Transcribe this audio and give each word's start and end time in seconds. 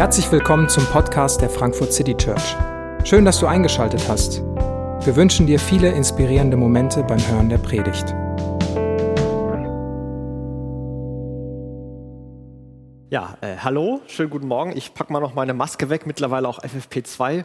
Herzlich 0.00 0.32
willkommen 0.32 0.66
zum 0.66 0.86
Podcast 0.86 1.42
der 1.42 1.50
Frankfurt 1.50 1.92
City 1.92 2.16
Church. 2.16 2.56
Schön, 3.04 3.26
dass 3.26 3.38
du 3.38 3.46
eingeschaltet 3.46 4.08
hast. 4.08 4.40
Wir 4.40 5.14
wünschen 5.14 5.46
dir 5.46 5.60
viele 5.60 5.90
inspirierende 5.90 6.56
Momente 6.56 7.02
beim 7.02 7.18
Hören 7.18 7.50
der 7.50 7.58
Predigt. 7.58 8.08
Ja, 13.10 13.36
äh, 13.42 13.58
hallo, 13.58 14.00
schönen 14.06 14.30
guten 14.30 14.48
Morgen. 14.48 14.74
Ich 14.74 14.94
packe 14.94 15.12
mal 15.12 15.20
noch 15.20 15.34
meine 15.34 15.52
Maske 15.52 15.90
weg, 15.90 16.06
mittlerweile 16.06 16.48
auch 16.48 16.60
FFP2. 16.60 17.44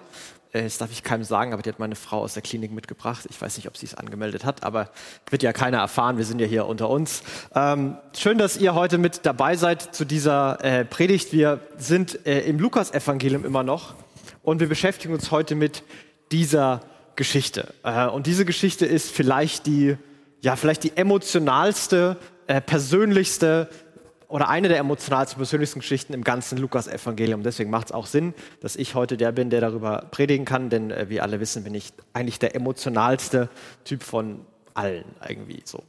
Äh, 0.56 0.64
das 0.64 0.78
darf 0.78 0.92
ich 0.92 1.04
keinem 1.04 1.24
sagen, 1.24 1.54
aber 1.54 1.62
die 1.62 1.70
hat 1.70 1.80
meine 1.80 1.96
Frau 1.96 2.20
aus 2.20 2.34
der 2.34 2.42
Klinik 2.42 2.72
mitgebracht. 2.72 3.28
Ich 3.30 3.42
weiß 3.42 3.58
nicht, 3.58 3.68
ob 3.68 3.78
sie 3.78 3.86
es 3.86 3.96
angemeldet 3.96 4.46
hat, 4.46 4.64
aber 4.64 4.90
wird 5.30 5.44
ja 5.44 5.54
keiner 5.54 5.80
erfahren. 5.80 6.18
Wir 6.18 6.26
sind 6.26 6.40
ja 6.40 6.48
hier 6.48 6.66
unter 6.66 6.90
uns. 6.90 7.24
Ähm, 7.54 7.98
schön, 8.18 8.38
dass 8.38 8.58
ihr 8.58 8.74
heute 8.74 8.98
mit 8.98 9.26
dabei 9.26 9.56
seid 9.58 9.94
zu 9.94 10.06
dieser 10.06 10.64
äh, 10.64 10.86
Predigt. 10.86 11.34
Wir 11.34 11.60
sind 11.78 12.26
äh, 12.26 12.42
im 12.42 12.60
Lukas-Evangelium 12.60 13.46
immer 13.46 13.64
noch 13.64 13.96
und 14.44 14.60
wir 14.62 14.70
beschäftigen 14.70 15.14
uns 15.14 15.32
heute 15.32 15.56
mit 15.56 15.84
dieser 16.32 16.82
Geschichte. 17.16 17.74
Äh, 17.84 18.08
und 18.08 18.26
diese 18.26 18.46
Geschichte 18.46 18.86
ist 18.86 19.12
vielleicht 19.12 19.66
die, 19.66 19.98
ja, 20.42 20.56
vielleicht 20.56 20.84
die 20.84 20.96
emotionalste, 20.96 22.18
äh, 22.48 22.62
persönlichste, 22.62 23.70
oder 24.28 24.50
eine 24.50 24.68
der 24.68 24.80
emotionalsten, 24.80 25.38
persönlichsten 25.38 25.80
Geschichten 25.80 26.14
im 26.14 26.24
ganzen 26.24 26.58
Lukas-Evangelium. 26.58 27.44
Deswegen 27.44 27.70
macht 27.70 27.88
es 27.88 27.92
auch 27.92 28.06
Sinn, 28.06 28.34
dass 28.62 28.76
ich 28.76 28.96
heute 28.96 29.18
der 29.18 29.32
bin, 29.32 29.50
der 29.50 29.62
darüber 29.62 30.08
predigen 30.12 30.46
kann, 30.46 30.70
denn 30.70 30.92
äh, 30.92 31.10
wie 31.10 31.22
alle 31.22 31.40
wissen, 31.40 31.64
bin 31.64 31.76
ich 31.76 31.94
eigentlich 32.14 32.40
der 32.40 32.56
emotionalste 32.56 33.50
Typ 33.84 34.04
von 34.04 34.42
allen 34.74 35.06
irgendwie 35.28 35.62
so. 35.66 35.84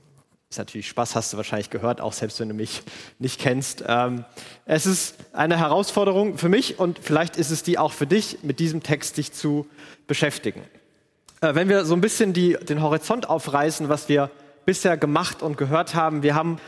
Ist 0.49 0.59
natürlich 0.59 0.89
Spaß, 0.89 1.17
hast 1.17 1.33
du 1.33 1.37
wahrscheinlich 1.37 1.71
gehört, 1.71 2.01
auch 2.01 2.13
selbst 2.13 2.39
wenn 2.39 2.49
du 2.49 2.55
mich 2.55 2.83
nicht 3.19 3.41
kennst. 3.41 3.83
Ähm, 3.87 4.25
es 4.65 4.87
ist 4.87 5.17
eine 5.33 5.59
Herausforderung 5.59 6.39
für 6.39 6.49
mich 6.49 6.79
und 6.79 7.01
vielleicht 7.01 7.37
ist 7.37 7.51
es 7.51 7.63
die 7.65 7.79
auch 7.79 7.93
für 7.93 8.07
dich, 8.07 8.39
mit 8.43 8.61
diesem 8.61 8.83
Text 8.83 9.17
dich 9.17 9.33
zu 9.33 9.67
beschäftigen. 10.07 10.63
Äh, 11.41 11.55
wenn 11.55 11.69
wir 11.69 11.85
so 11.85 11.95
ein 11.95 12.01
bisschen 12.01 12.33
die, 12.33 12.57
den 12.63 12.81
Horizont 12.81 13.29
aufreißen, 13.29 13.89
was 13.89 14.09
wir 14.09 14.31
bisher 14.65 14.97
gemacht 14.97 15.43
und 15.43 15.57
gehört 15.57 15.95
haben, 15.95 16.23
wir 16.23 16.35
haben 16.35 16.59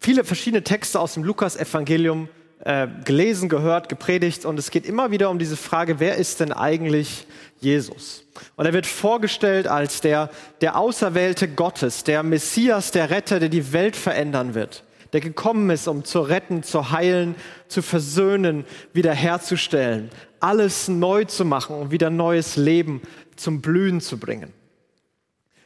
viele 0.00 0.24
verschiedene 0.24 0.62
Texte 0.62 1.00
aus 1.00 1.14
dem 1.14 1.24
Lukas-Evangelium 1.24 2.28
äh, 2.64 2.86
gelesen, 3.04 3.48
gehört, 3.48 3.88
gepredigt 3.88 4.44
und 4.44 4.58
es 4.58 4.70
geht 4.70 4.86
immer 4.86 5.10
wieder 5.10 5.30
um 5.30 5.38
diese 5.38 5.56
Frage, 5.56 5.98
wer 5.98 6.16
ist 6.16 6.40
denn 6.40 6.52
eigentlich 6.52 7.26
Jesus? 7.60 8.24
Und 8.56 8.66
er 8.66 8.72
wird 8.72 8.86
vorgestellt 8.86 9.66
als 9.66 10.00
der, 10.00 10.30
der 10.60 10.76
Auserwählte 10.76 11.48
Gottes, 11.48 12.04
der 12.04 12.22
Messias, 12.22 12.92
der 12.92 13.10
Retter, 13.10 13.40
der 13.40 13.48
die 13.48 13.72
Welt 13.72 13.96
verändern 13.96 14.54
wird, 14.54 14.84
der 15.12 15.20
gekommen 15.20 15.70
ist, 15.70 15.88
um 15.88 16.04
zu 16.04 16.20
retten, 16.20 16.62
zu 16.62 16.92
heilen, 16.92 17.34
zu 17.66 17.82
versöhnen, 17.82 18.64
wiederherzustellen, 18.92 20.10
alles 20.38 20.86
neu 20.86 21.24
zu 21.24 21.44
machen 21.44 21.76
und 21.76 21.90
wieder 21.90 22.10
neues 22.10 22.56
Leben 22.56 23.02
zum 23.34 23.60
Blühen 23.60 24.00
zu 24.00 24.18
bringen. 24.18 24.52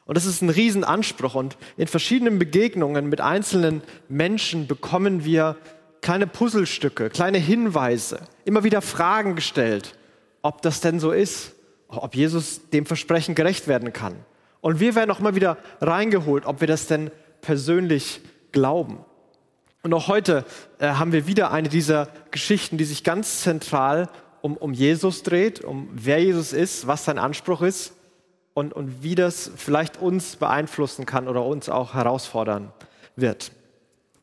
Und 0.06 0.16
das 0.16 0.24
ist 0.24 0.40
ein 0.40 0.50
Riesenanspruch. 0.50 1.34
Und 1.34 1.56
in 1.76 1.88
verschiedenen 1.88 2.38
Begegnungen 2.38 3.08
mit 3.08 3.20
einzelnen 3.20 3.82
Menschen 4.08 4.66
bekommen 4.66 5.24
wir 5.24 5.56
kleine 6.00 6.26
Puzzlestücke, 6.26 7.10
kleine 7.10 7.38
Hinweise, 7.38 8.20
immer 8.44 8.64
wieder 8.64 8.80
Fragen 8.80 9.34
gestellt, 9.34 9.98
ob 10.42 10.62
das 10.62 10.80
denn 10.80 11.00
so 11.00 11.10
ist, 11.10 11.52
ob 11.88 12.14
Jesus 12.14 12.70
dem 12.70 12.86
Versprechen 12.86 13.34
gerecht 13.34 13.66
werden 13.66 13.92
kann. 13.92 14.14
Und 14.60 14.78
wir 14.78 14.94
werden 14.94 15.10
auch 15.10 15.20
immer 15.20 15.34
wieder 15.34 15.58
reingeholt, 15.80 16.46
ob 16.46 16.60
wir 16.60 16.68
das 16.68 16.86
denn 16.86 17.10
persönlich 17.40 18.20
glauben. 18.52 18.98
Und 19.82 19.94
auch 19.94 20.08
heute 20.08 20.44
äh, 20.78 20.88
haben 20.88 21.12
wir 21.12 21.26
wieder 21.26 21.52
eine 21.52 21.68
dieser 21.68 22.08
Geschichten, 22.30 22.76
die 22.76 22.84
sich 22.84 23.04
ganz 23.04 23.42
zentral 23.42 24.08
um, 24.40 24.56
um 24.56 24.72
Jesus 24.72 25.22
dreht, 25.22 25.64
um 25.64 25.88
wer 25.92 26.20
Jesus 26.20 26.52
ist, 26.52 26.86
was 26.86 27.04
sein 27.04 27.18
Anspruch 27.18 27.62
ist 27.62 27.95
und, 28.56 28.72
und 28.72 29.02
wie 29.02 29.14
das 29.14 29.50
vielleicht 29.54 30.00
uns 30.00 30.36
beeinflussen 30.36 31.04
kann 31.04 31.28
oder 31.28 31.44
uns 31.44 31.68
auch 31.68 31.92
herausfordern 31.92 32.72
wird. 33.14 33.52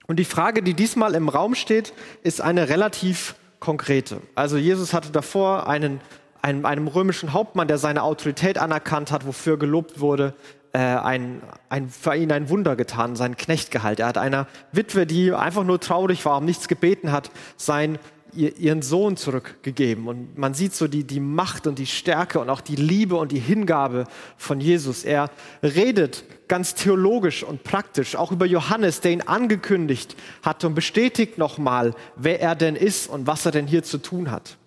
Und 0.07 0.17
die 0.17 0.25
Frage, 0.25 0.63
die 0.63 0.73
diesmal 0.73 1.13
im 1.13 1.29
Raum 1.29 1.53
steht, 1.53 1.93
ist 2.23 2.41
eine 2.41 2.67
relativ 2.67 3.35
konkrete. 3.59 4.21
Also 4.33 4.57
Jesus 4.57 4.91
hatte 4.91 5.11
davor 5.11 5.67
einen, 5.67 6.01
einen, 6.41 6.65
einem 6.65 6.87
römischen 6.87 7.31
Hauptmann, 7.31 7.67
der 7.67 7.77
seine 7.77 8.01
Autorität 8.01 8.57
anerkannt 8.57 9.11
hat, 9.11 9.27
wofür 9.27 9.59
gelobt 9.59 9.99
wurde, 9.99 10.33
äh, 10.71 10.79
ein, 10.79 11.43
ein, 11.69 11.89
für 11.89 12.15
ihn 12.15 12.31
ein 12.31 12.49
Wunder 12.49 12.75
getan, 12.75 13.15
seinen 13.15 13.37
Knechtgehalt. 13.37 13.99
Er 13.99 14.07
hat 14.07 14.17
einer 14.17 14.47
Witwe, 14.71 15.05
die 15.05 15.31
einfach 15.31 15.63
nur 15.63 15.79
traurig 15.79 16.25
war, 16.25 16.37
um 16.37 16.45
nichts 16.45 16.67
gebeten 16.67 17.11
hat, 17.11 17.29
sein 17.55 17.99
ihren 18.35 18.81
Sohn 18.81 19.17
zurückgegeben. 19.17 20.07
Und 20.07 20.37
man 20.37 20.53
sieht 20.53 20.73
so 20.73 20.87
die, 20.87 21.03
die 21.03 21.19
Macht 21.19 21.67
und 21.67 21.79
die 21.79 21.85
Stärke 21.85 22.39
und 22.39 22.49
auch 22.49 22.61
die 22.61 22.75
Liebe 22.75 23.15
und 23.15 23.31
die 23.31 23.39
Hingabe 23.39 24.05
von 24.37 24.59
Jesus. 24.59 25.03
Er 25.03 25.29
redet 25.61 26.23
ganz 26.47 26.75
theologisch 26.75 27.43
und 27.43 27.63
praktisch, 27.63 28.15
auch 28.15 28.31
über 28.31 28.45
Johannes, 28.45 29.01
der 29.01 29.11
ihn 29.11 29.21
angekündigt 29.21 30.15
hat 30.41 30.63
und 30.63 30.75
bestätigt 30.75 31.37
nochmal, 31.37 31.93
wer 32.15 32.41
er 32.41 32.55
denn 32.55 32.75
ist 32.75 33.09
und 33.09 33.27
was 33.27 33.45
er 33.45 33.51
denn 33.51 33.67
hier 33.67 33.83
zu 33.83 33.97
tun 33.97 34.31
hat. 34.31 34.57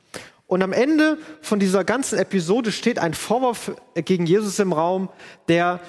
Und 0.46 0.62
am 0.62 0.72
Ende 0.72 1.18
von 1.42 1.58
dieser 1.58 1.82
ganzen 1.82 2.18
Episode 2.18 2.70
steht 2.70 2.98
ein 3.00 3.14
Vorwurf 3.14 3.72
gegen 3.96 4.26
Jesus 4.26 4.58
im 4.60 4.72
Raum, 4.72 5.08
der, 5.48 5.80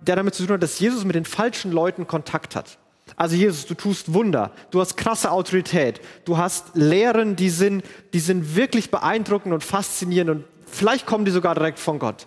der 0.00 0.16
damit 0.16 0.34
zu 0.34 0.44
tun 0.44 0.54
hat, 0.54 0.62
dass 0.62 0.80
Jesus 0.80 1.04
mit 1.04 1.14
den 1.14 1.24
falschen 1.24 1.70
Leuten 1.70 2.08
Kontakt 2.08 2.56
hat. 2.56 2.79
Also 3.20 3.36
Jesus, 3.36 3.66
du 3.66 3.74
tust 3.74 4.14
Wunder, 4.14 4.50
du 4.70 4.80
hast 4.80 4.96
krasse 4.96 5.30
Autorität, 5.30 6.00
du 6.24 6.38
hast 6.38 6.74
Lehren, 6.74 7.36
die 7.36 7.50
sind, 7.50 7.84
die 8.14 8.18
sind 8.18 8.56
wirklich 8.56 8.90
beeindruckend 8.90 9.52
und 9.52 9.62
faszinierend 9.62 10.30
und 10.30 10.44
vielleicht 10.64 11.04
kommen 11.04 11.26
die 11.26 11.30
sogar 11.30 11.54
direkt 11.54 11.78
von 11.78 11.98
Gott. 11.98 12.26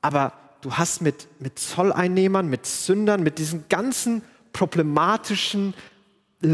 Aber 0.00 0.32
du 0.62 0.72
hast 0.72 1.02
mit, 1.02 1.28
mit 1.38 1.58
Zolleinnehmern, 1.58 2.48
mit 2.48 2.64
Sündern, 2.64 3.22
mit 3.22 3.36
diesen 3.36 3.68
ganzen 3.68 4.22
problematischen 4.54 5.74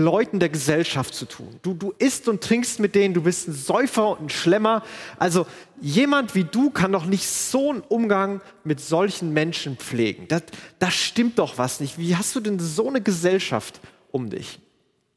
Leuten 0.01 0.39
der 0.39 0.49
Gesellschaft 0.49 1.15
zu 1.15 1.27
tun. 1.27 1.59
Du, 1.63 1.75
du 1.75 1.93
isst 1.99 2.29
und 2.29 2.43
trinkst 2.43 2.81
mit 2.81 2.95
denen, 2.95 3.15
du 3.15 3.23
bist 3.23 3.49
ein 3.49 3.53
Säufer 3.55 4.09
und 4.09 4.23
ein 4.23 4.29
Schlemmer. 4.31 4.83
Also 5.19 5.47
jemand 5.81 6.35
wie 6.35 6.45
du 6.45 6.71
kann 6.71 6.93
doch 6.93 7.05
nicht 7.05 7.27
so 7.29 7.71
einen 7.71 7.83
Umgang 7.83 8.41
mit 8.65 8.81
solchen 8.81 9.33
Menschen 9.33 9.77
pflegen. 9.77 10.27
Das, 10.29 10.43
das 10.79 10.95
stimmt 10.95 11.39
doch 11.39 11.59
was 11.59 11.81
nicht. 11.81 11.99
Wie 11.99 12.17
hast 12.17 12.35
du 12.35 12.41
denn 12.41 12.59
so 12.59 12.89
eine 12.89 13.01
Gesellschaft 13.01 13.81
um 14.11 14.31
dich? 14.31 14.61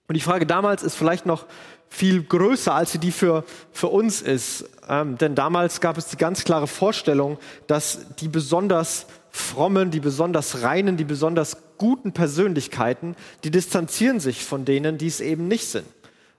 Und 0.08 0.16
die 0.16 0.22
Frage 0.22 0.46
damals 0.46 0.84
ist 0.84 0.96
vielleicht 0.96 1.25
noch 1.25 1.46
viel 1.90 2.24
größer, 2.24 2.74
als 2.74 2.92
sie 2.92 3.00
die 3.00 3.12
für, 3.12 3.44
für 3.72 3.88
uns 3.88 4.22
ist. 4.22 4.66
Ähm, 4.90 5.18
denn 5.18 5.36
damals 5.36 5.81
gab 5.81 5.97
es 5.97 6.07
die 6.07 6.18
ganz 6.18 6.44
klare 6.44 6.68
Vorstellung, 6.68 7.38
dass 7.68 8.16
die 8.18 8.28
besonders 8.28 9.07
frommen, 9.31 9.92
die 9.92 10.00
besonders 10.00 10.62
reinen, 10.62 10.97
die 10.97 11.03
besonders 11.03 11.57
guten 11.78 12.13
Persönlichkeiten, 12.13 13.16
die 13.44 13.52
distanzieren 13.52 14.19
sich 14.19 14.44
von 14.44 14.66
denen, 14.66 14.97
die 14.97 15.08
es 15.08 15.19
eben 15.19 15.47
nicht 15.47 15.68
sind. 15.68 15.86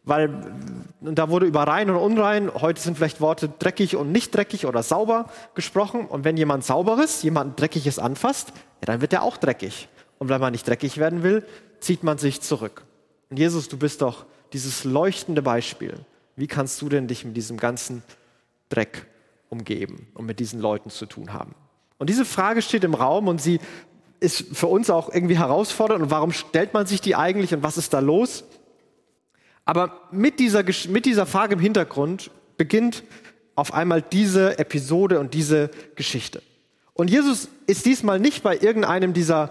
Weil 0.04 0.30
da 1.00 1.30
wurde 1.30 1.46
über 1.46 1.64
rein 1.64 1.90
und 1.90 1.96
unrein, 1.96 2.48
heute 2.54 2.80
sind 2.80 2.96
vielleicht 2.96 3.20
Worte 3.20 3.48
dreckig 3.48 3.96
und 3.96 4.12
nicht 4.12 4.32
dreckig 4.32 4.64
oder 4.64 4.84
sauber 4.84 5.28
gesprochen. 5.56 6.06
Und 6.06 6.24
wenn 6.24 6.36
jemand 6.36 6.64
sauberes, 6.64 7.22
jemand 7.24 7.60
dreckiges 7.60 7.98
anfasst, 7.98 8.52
ja, 8.80 8.86
dann 8.86 9.00
wird 9.00 9.12
er 9.12 9.24
auch 9.24 9.36
dreckig. 9.36 9.88
Und 10.18 10.28
wenn 10.28 10.40
man 10.40 10.52
nicht 10.52 10.66
dreckig 10.66 10.98
werden 10.98 11.24
will, 11.24 11.44
zieht 11.80 12.04
man 12.04 12.18
sich 12.18 12.40
zurück. 12.40 12.84
Und 13.30 13.38
Jesus, 13.38 13.68
du 13.68 13.76
bist 13.76 14.00
doch 14.00 14.26
dieses 14.52 14.84
leuchtende 14.84 15.42
Beispiel. 15.42 15.94
Wie 16.36 16.46
kannst 16.46 16.80
du 16.82 16.88
denn 16.88 17.08
dich 17.08 17.24
mit 17.24 17.36
diesem 17.36 17.56
ganzen 17.56 18.04
Dreck 18.68 19.06
umgeben 19.48 20.06
und 20.14 20.24
mit 20.26 20.38
diesen 20.38 20.60
Leuten 20.60 20.90
zu 20.90 21.06
tun 21.06 21.32
haben? 21.32 21.54
Und 21.98 22.10
diese 22.10 22.24
Frage 22.24 22.62
steht 22.62 22.84
im 22.84 22.94
Raum 22.94 23.26
und 23.26 23.40
sie 23.40 23.58
ist 24.20 24.56
für 24.56 24.66
uns 24.66 24.90
auch 24.90 25.12
irgendwie 25.12 25.38
herausfordernd. 25.38 26.02
Und 26.02 26.10
warum 26.10 26.32
stellt 26.32 26.74
man 26.74 26.86
sich 26.86 27.00
die 27.00 27.16
eigentlich 27.16 27.52
und 27.54 27.62
was 27.62 27.76
ist 27.76 27.92
da 27.92 28.00
los? 28.00 28.44
Aber 29.64 30.00
mit 30.12 30.38
dieser, 30.38 30.64
mit 30.88 31.06
dieser 31.06 31.26
Frage 31.26 31.54
im 31.54 31.60
Hintergrund 31.60 32.30
beginnt 32.56 33.02
auf 33.56 33.74
einmal 33.74 34.02
diese 34.02 34.58
Episode 34.58 35.18
und 35.18 35.34
diese 35.34 35.70
Geschichte. 35.96 36.42
Und 36.94 37.10
Jesus 37.10 37.48
ist 37.66 37.84
diesmal 37.84 38.20
nicht 38.20 38.42
bei 38.42 38.56
irgendeinem 38.56 39.12
dieser 39.12 39.50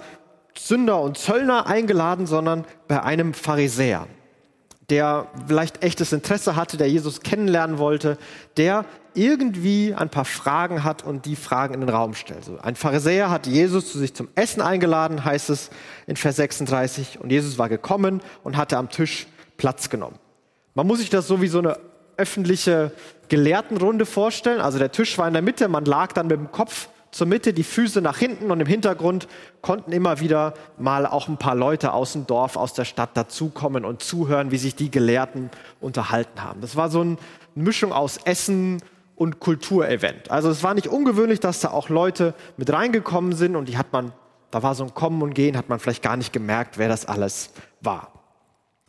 Sünder 0.57 1.01
und 1.01 1.17
Zöllner 1.17 1.67
eingeladen, 1.67 2.25
sondern 2.25 2.65
bei 2.87 3.03
einem 3.03 3.33
Pharisäer, 3.33 4.07
der 4.89 5.27
vielleicht 5.47 5.83
echtes 5.83 6.13
Interesse 6.13 6.55
hatte, 6.55 6.77
der 6.77 6.89
Jesus 6.89 7.21
kennenlernen 7.21 7.77
wollte, 7.77 8.17
der 8.57 8.85
irgendwie 9.13 9.93
ein 9.95 10.09
paar 10.09 10.25
Fragen 10.25 10.83
hat 10.83 11.03
und 11.03 11.25
die 11.25 11.35
Fragen 11.35 11.73
in 11.73 11.79
den 11.79 11.89
Raum 11.89 12.13
stellt. 12.13 12.39
Also 12.39 12.59
ein 12.61 12.75
Pharisäer 12.75 13.29
hat 13.29 13.47
Jesus 13.47 13.91
zu 13.91 13.97
sich 13.97 14.13
zum 14.13 14.27
Essen 14.35 14.61
eingeladen, 14.61 15.23
heißt 15.23 15.49
es 15.49 15.69
in 16.05 16.17
Vers 16.17 16.35
36, 16.35 17.19
und 17.19 17.31
Jesus 17.31 17.57
war 17.57 17.69
gekommen 17.69 18.21
und 18.43 18.57
hatte 18.57 18.77
am 18.77 18.89
Tisch 18.89 19.27
Platz 19.57 19.89
genommen. 19.89 20.19
Man 20.73 20.85
muss 20.85 20.99
sich 20.99 21.09
das 21.09 21.27
so 21.27 21.41
wie 21.41 21.47
so 21.47 21.59
eine 21.59 21.79
öffentliche 22.17 22.91
Gelehrtenrunde 23.29 24.05
vorstellen. 24.05 24.61
Also 24.61 24.77
der 24.77 24.91
Tisch 24.91 25.17
war 25.17 25.27
in 25.27 25.33
der 25.33 25.41
Mitte, 25.41 25.67
man 25.67 25.85
lag 25.85 26.11
dann 26.13 26.27
mit 26.27 26.37
dem 26.37 26.51
Kopf 26.51 26.89
zur 27.15 27.27
Mitte, 27.27 27.53
die 27.53 27.63
Füße 27.63 28.01
nach 28.01 28.17
hinten 28.17 28.51
und 28.51 28.59
im 28.59 28.67
Hintergrund 28.67 29.29
konnten 29.61 29.93
immer 29.93 30.19
wieder 30.19 30.53
mal 30.77 31.05
auch 31.05 31.29
ein 31.29 31.37
paar 31.37 31.55
Leute 31.55 31.93
aus 31.93 32.11
dem 32.11 32.27
Dorf, 32.27 32.57
aus 32.57 32.73
der 32.73 32.83
Stadt 32.83 33.15
dazukommen 33.15 33.85
und 33.85 34.03
zuhören, 34.03 34.51
wie 34.51 34.57
sich 34.57 34.75
die 34.75 34.91
Gelehrten 34.91 35.49
unterhalten 35.79 36.43
haben. 36.43 36.59
Das 36.59 36.75
war 36.75 36.89
so 36.89 36.99
eine 36.99 37.15
Mischung 37.55 37.93
aus 37.93 38.17
Essen 38.25 38.81
und 39.15 39.39
Kulturevent. 39.39 40.29
Also 40.29 40.49
es 40.49 40.61
war 40.61 40.73
nicht 40.73 40.89
ungewöhnlich, 40.89 41.39
dass 41.39 41.61
da 41.61 41.71
auch 41.71 41.87
Leute 41.87 42.33
mit 42.57 42.73
reingekommen 42.73 43.31
sind 43.31 43.55
und 43.55 43.69
die 43.69 43.77
hat 43.77 43.93
man, 43.93 44.11
da 44.51 44.61
war 44.61 44.75
so 44.75 44.83
ein 44.83 44.93
Kommen 44.93 45.21
und 45.21 45.33
Gehen, 45.33 45.55
hat 45.55 45.69
man 45.69 45.79
vielleicht 45.79 46.03
gar 46.03 46.17
nicht 46.17 46.33
gemerkt, 46.33 46.77
wer 46.77 46.89
das 46.89 47.05
alles 47.05 47.51
war. 47.79 48.11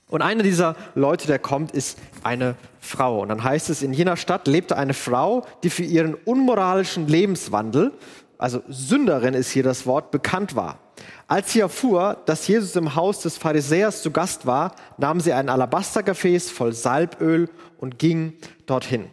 Und 0.08 0.22
einer 0.22 0.44
dieser 0.44 0.76
Leute, 0.94 1.26
der 1.26 1.38
kommt, 1.38 1.72
ist 1.72 1.98
eine 2.22 2.54
Frau. 2.80 3.20
Und 3.22 3.28
dann 3.28 3.42
heißt 3.42 3.70
es, 3.70 3.82
in 3.82 3.92
jener 3.92 4.16
Stadt 4.16 4.46
lebte 4.46 4.76
eine 4.76 4.94
Frau, 4.94 5.44
die 5.64 5.70
für 5.70 5.82
ihren 5.82 6.14
unmoralischen 6.14 7.08
Lebenswandel, 7.08 7.92
also 8.38 8.62
Sünderin 8.68 9.34
ist 9.34 9.50
hier 9.50 9.62
das 9.62 9.86
Wort, 9.86 10.10
bekannt 10.10 10.54
war. 10.54 10.78
Als 11.26 11.52
sie 11.52 11.60
erfuhr, 11.60 12.18
dass 12.26 12.46
Jesus 12.46 12.76
im 12.76 12.94
Haus 12.94 13.20
des 13.20 13.36
Pharisäers 13.36 14.02
zu 14.02 14.10
Gast 14.10 14.46
war, 14.46 14.74
nahm 14.98 15.20
sie 15.20 15.32
ein 15.32 15.48
Alabastergefäß 15.48 16.50
voll 16.50 16.72
Salböl 16.72 17.48
und 17.78 17.98
ging 17.98 18.34
dorthin. 18.66 19.06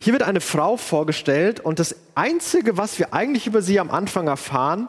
Hier 0.00 0.12
wird 0.12 0.22
eine 0.22 0.40
Frau 0.40 0.76
vorgestellt 0.76 1.60
und 1.60 1.78
das 1.78 1.96
Einzige, 2.14 2.76
was 2.78 2.98
wir 2.98 3.12
eigentlich 3.12 3.46
über 3.46 3.62
sie 3.62 3.80
am 3.80 3.90
Anfang 3.90 4.28
erfahren, 4.28 4.88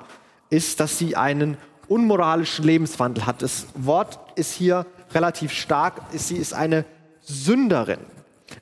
ist, 0.50 0.80
dass 0.80 0.98
sie 0.98 1.16
einen 1.16 1.58
unmoralischen 1.88 2.66
Lebenswandel 2.66 3.26
hat. 3.26 3.42
Das 3.42 3.68
Wort 3.76 4.20
ist 4.36 4.54
hier 4.54 4.86
relativ 5.14 5.52
stark. 5.52 6.02
Sie 6.14 6.38
ist 6.38 6.54
eine 6.54 6.86
Sünderin. 7.22 8.00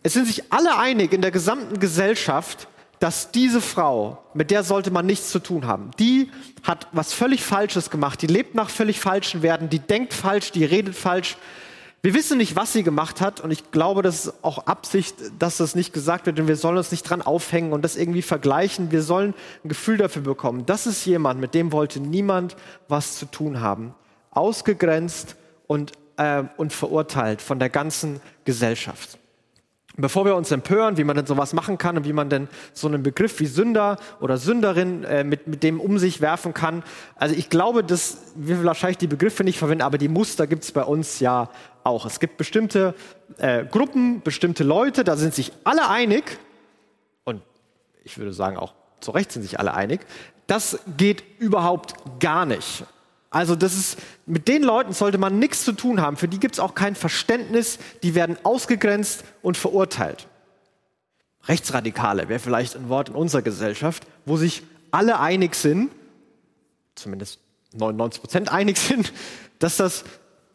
Es 0.04 0.14
sind 0.14 0.28
sich 0.28 0.52
alle 0.52 0.78
einig 0.78 1.14
in 1.14 1.22
der 1.22 1.32
gesamten 1.32 1.80
Gesellschaft, 1.80 2.68
dass 3.00 3.32
diese 3.32 3.62
Frau, 3.62 4.24
mit 4.34 4.52
der 4.52 4.64
sollte 4.64 4.90
man 4.90 5.06
nichts 5.06 5.30
zu 5.30 5.40
tun 5.40 5.68
haben. 5.68 5.92
Die 6.00 6.32
hat 6.64 6.88
was 6.92 7.14
völlig 7.14 7.44
Falsches 7.44 7.90
gemacht. 7.90 8.22
Die 8.22 8.28
lebt 8.28 8.56
nach 8.56 8.70
völlig 8.70 9.00
falschen 9.00 9.42
Werten. 9.42 9.70
Die 9.70 9.80
denkt 9.80 10.14
falsch, 10.14 10.52
die 10.52 10.66
redet 10.66 10.96
falsch. 10.96 11.38
Wir 12.06 12.14
wissen 12.14 12.38
nicht, 12.38 12.56
was 12.56 12.72
sie 12.72 12.84
gemacht 12.84 13.20
hat 13.20 13.42
und 13.42 13.50
ich 13.50 13.72
glaube, 13.72 14.04
das 14.04 14.28
ist 14.28 14.44
auch 14.44 14.68
Absicht, 14.68 15.16
dass 15.40 15.58
das 15.58 15.74
nicht 15.74 15.92
gesagt 15.92 16.28
wird 16.28 16.40
und 16.40 16.48
wir 16.48 16.56
sollen 16.56 16.78
uns 16.78 16.92
nicht 16.92 17.02
dran 17.02 17.24
aufhängen 17.24 17.74
und 17.74 17.82
das 17.82 17.96
irgendwie 17.96 18.22
vergleichen. 18.22 18.92
Wir 18.92 19.02
sollen 19.02 19.34
ein 19.64 19.70
Gefühl 19.70 19.98
dafür 19.98 20.22
bekommen. 20.22 20.68
Das 20.68 20.86
ist 20.86 21.04
jemand, 21.08 21.42
mit 21.42 21.56
dem 21.56 21.72
wollte 21.72 22.00
niemand 22.00 22.58
was 22.88 23.18
zu 23.18 23.26
tun 23.26 23.60
haben. 23.60 23.96
Ausgegrenzt 24.30 25.36
und, 25.66 25.94
äh, 26.18 26.44
und 26.58 26.74
verurteilt 26.74 27.42
von 27.42 27.58
der 27.58 27.72
ganzen 27.72 28.22
Gesellschaft. 28.44 29.18
Bevor 29.98 30.26
wir 30.26 30.36
uns 30.36 30.52
empören, 30.52 30.98
wie 30.98 31.06
man 31.06 31.16
denn 31.16 31.26
sowas 31.26 31.54
machen 31.54 31.80
kann 31.80 31.98
und 31.98 32.06
wie 32.06 32.14
man 32.14 32.30
denn 32.30 32.50
so 32.74 32.88
einen 32.88 33.02
Begriff 33.02 33.40
wie 33.40 33.46
Sünder 33.48 33.98
oder 34.20 34.38
Sünderin 34.38 35.06
äh, 35.06 35.24
mit, 35.24 35.48
mit 35.48 35.64
dem 35.64 35.80
um 35.80 35.98
sich 35.98 36.22
werfen 36.22 36.54
kann. 36.54 36.84
Also 37.16 37.34
ich 37.34 37.50
glaube, 37.50 37.84
dass 37.84 38.34
wir 38.36 38.64
wahrscheinlich 38.64 39.00
die 39.00 39.08
Begriffe 39.08 39.44
nicht 39.44 39.58
verwenden, 39.58 39.84
aber 39.84 39.98
die 39.98 40.10
Muster 40.10 40.46
gibt 40.46 40.66
es 40.66 40.72
bei 40.72 40.84
uns 40.84 41.20
ja 41.20 41.50
auch. 41.86 42.06
Es 42.06 42.20
gibt 42.20 42.38
bestimmte 42.38 42.96
äh, 43.38 43.66
Gruppen, 43.66 44.22
bestimmte 44.22 44.64
Leute, 44.64 45.04
da 45.04 45.16
sind 45.16 45.34
sich 45.34 45.52
alle 45.64 45.90
einig 45.90 46.38
und 47.24 47.42
ich 48.04 48.18
würde 48.18 48.34
sagen 48.34 48.58
auch 48.58 48.74
zu 49.02 49.12
Recht 49.12 49.32
sind 49.32 49.44
sich 49.44 49.60
alle 49.60 49.74
einig. 49.74 50.02
Das 50.48 50.80
geht 50.98 51.24
überhaupt 51.40 51.94
gar 52.20 52.46
nicht. 52.46 52.84
Also 53.30 53.56
das 53.56 53.76
ist, 53.76 54.00
mit 54.26 54.48
den 54.48 54.64
Leuten 54.64 54.94
sollte 54.94 55.18
man 55.18 55.40
nichts 55.40 55.64
zu 55.66 55.74
tun 55.74 56.02
haben. 56.02 56.18
Für 56.18 56.28
die 56.28 56.40
gibt 56.40 56.56
es 56.56 56.60
auch 56.60 56.74
kein 56.74 56.96
Verständnis. 56.96 57.80
Die 58.02 58.16
werden 58.16 58.38
ausgegrenzt 58.44 59.24
und 59.42 59.58
verurteilt. 59.58 60.28
Rechtsradikale 61.48 62.30
wäre 62.30 62.40
vielleicht 62.40 62.76
ein 62.76 62.90
Wort 62.90 63.10
in 63.10 63.16
unserer 63.16 63.42
Gesellschaft, 63.42 64.08
wo 64.26 64.38
sich 64.38 64.64
alle 64.92 65.20
einig 65.20 65.56
sind, 65.56 65.92
zumindest 66.96 67.40
99 67.74 68.22
Prozent 68.22 68.52
einig 68.52 68.78
sind, 68.80 69.12
dass 69.60 69.78
das, 69.78 70.06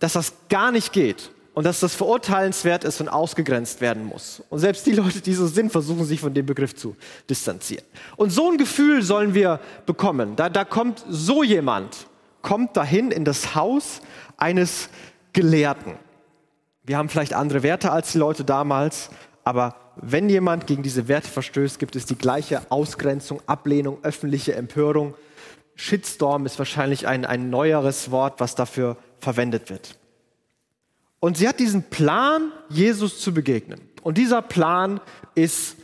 dass 0.00 0.14
das 0.14 0.32
gar 0.48 0.72
nicht 0.72 0.92
geht 0.92 1.30
und 1.54 1.64
dass 1.64 1.80
das 1.80 1.94
verurteilenswert 1.94 2.84
ist 2.84 3.00
und 3.00 3.08
ausgegrenzt 3.08 3.80
werden 3.80 4.04
muss. 4.04 4.42
Und 4.50 4.58
selbst 4.58 4.84
die 4.86 4.92
Leute, 4.92 5.20
die 5.20 5.34
so 5.34 5.46
sind, 5.46 5.70
versuchen 5.70 6.04
sich 6.04 6.20
von 6.20 6.34
dem 6.34 6.46
Begriff 6.46 6.74
zu 6.74 6.96
distanzieren. 7.28 7.84
Und 8.16 8.30
so 8.30 8.50
ein 8.50 8.58
Gefühl 8.58 9.02
sollen 9.02 9.34
wir 9.34 9.60
bekommen. 9.86 10.34
Da, 10.36 10.48
da 10.48 10.64
kommt 10.64 11.04
so 11.08 11.44
jemand 11.44 12.08
kommt 12.42 12.76
dahin 12.76 13.10
in 13.10 13.24
das 13.24 13.54
Haus 13.54 14.00
eines 14.36 14.88
Gelehrten. 15.32 15.94
Wir 16.84 16.96
haben 16.96 17.08
vielleicht 17.08 17.34
andere 17.34 17.62
Werte 17.62 17.92
als 17.92 18.12
die 18.12 18.18
Leute 18.18 18.44
damals, 18.44 19.10
aber 19.44 19.76
wenn 19.96 20.28
jemand 20.28 20.66
gegen 20.66 20.82
diese 20.82 21.08
Werte 21.08 21.28
verstößt, 21.28 21.78
gibt 21.78 21.96
es 21.96 22.06
die 22.06 22.16
gleiche 22.16 22.62
Ausgrenzung, 22.70 23.42
Ablehnung, 23.46 23.98
öffentliche 24.02 24.54
Empörung. 24.54 25.14
Shitstorm 25.74 26.46
ist 26.46 26.58
wahrscheinlich 26.58 27.06
ein, 27.06 27.24
ein 27.24 27.50
neueres 27.50 28.10
Wort, 28.10 28.40
was 28.40 28.54
dafür 28.54 28.96
verwendet 29.20 29.70
wird. 29.70 29.96
Und 31.20 31.36
sie 31.36 31.46
hat 31.48 31.60
diesen 31.60 31.84
Plan, 31.84 32.50
Jesus 32.68 33.20
zu 33.20 33.32
begegnen. 33.34 33.80
Und 34.02 34.16
dieser 34.16 34.42
Plan 34.42 35.00
ist 35.34 35.76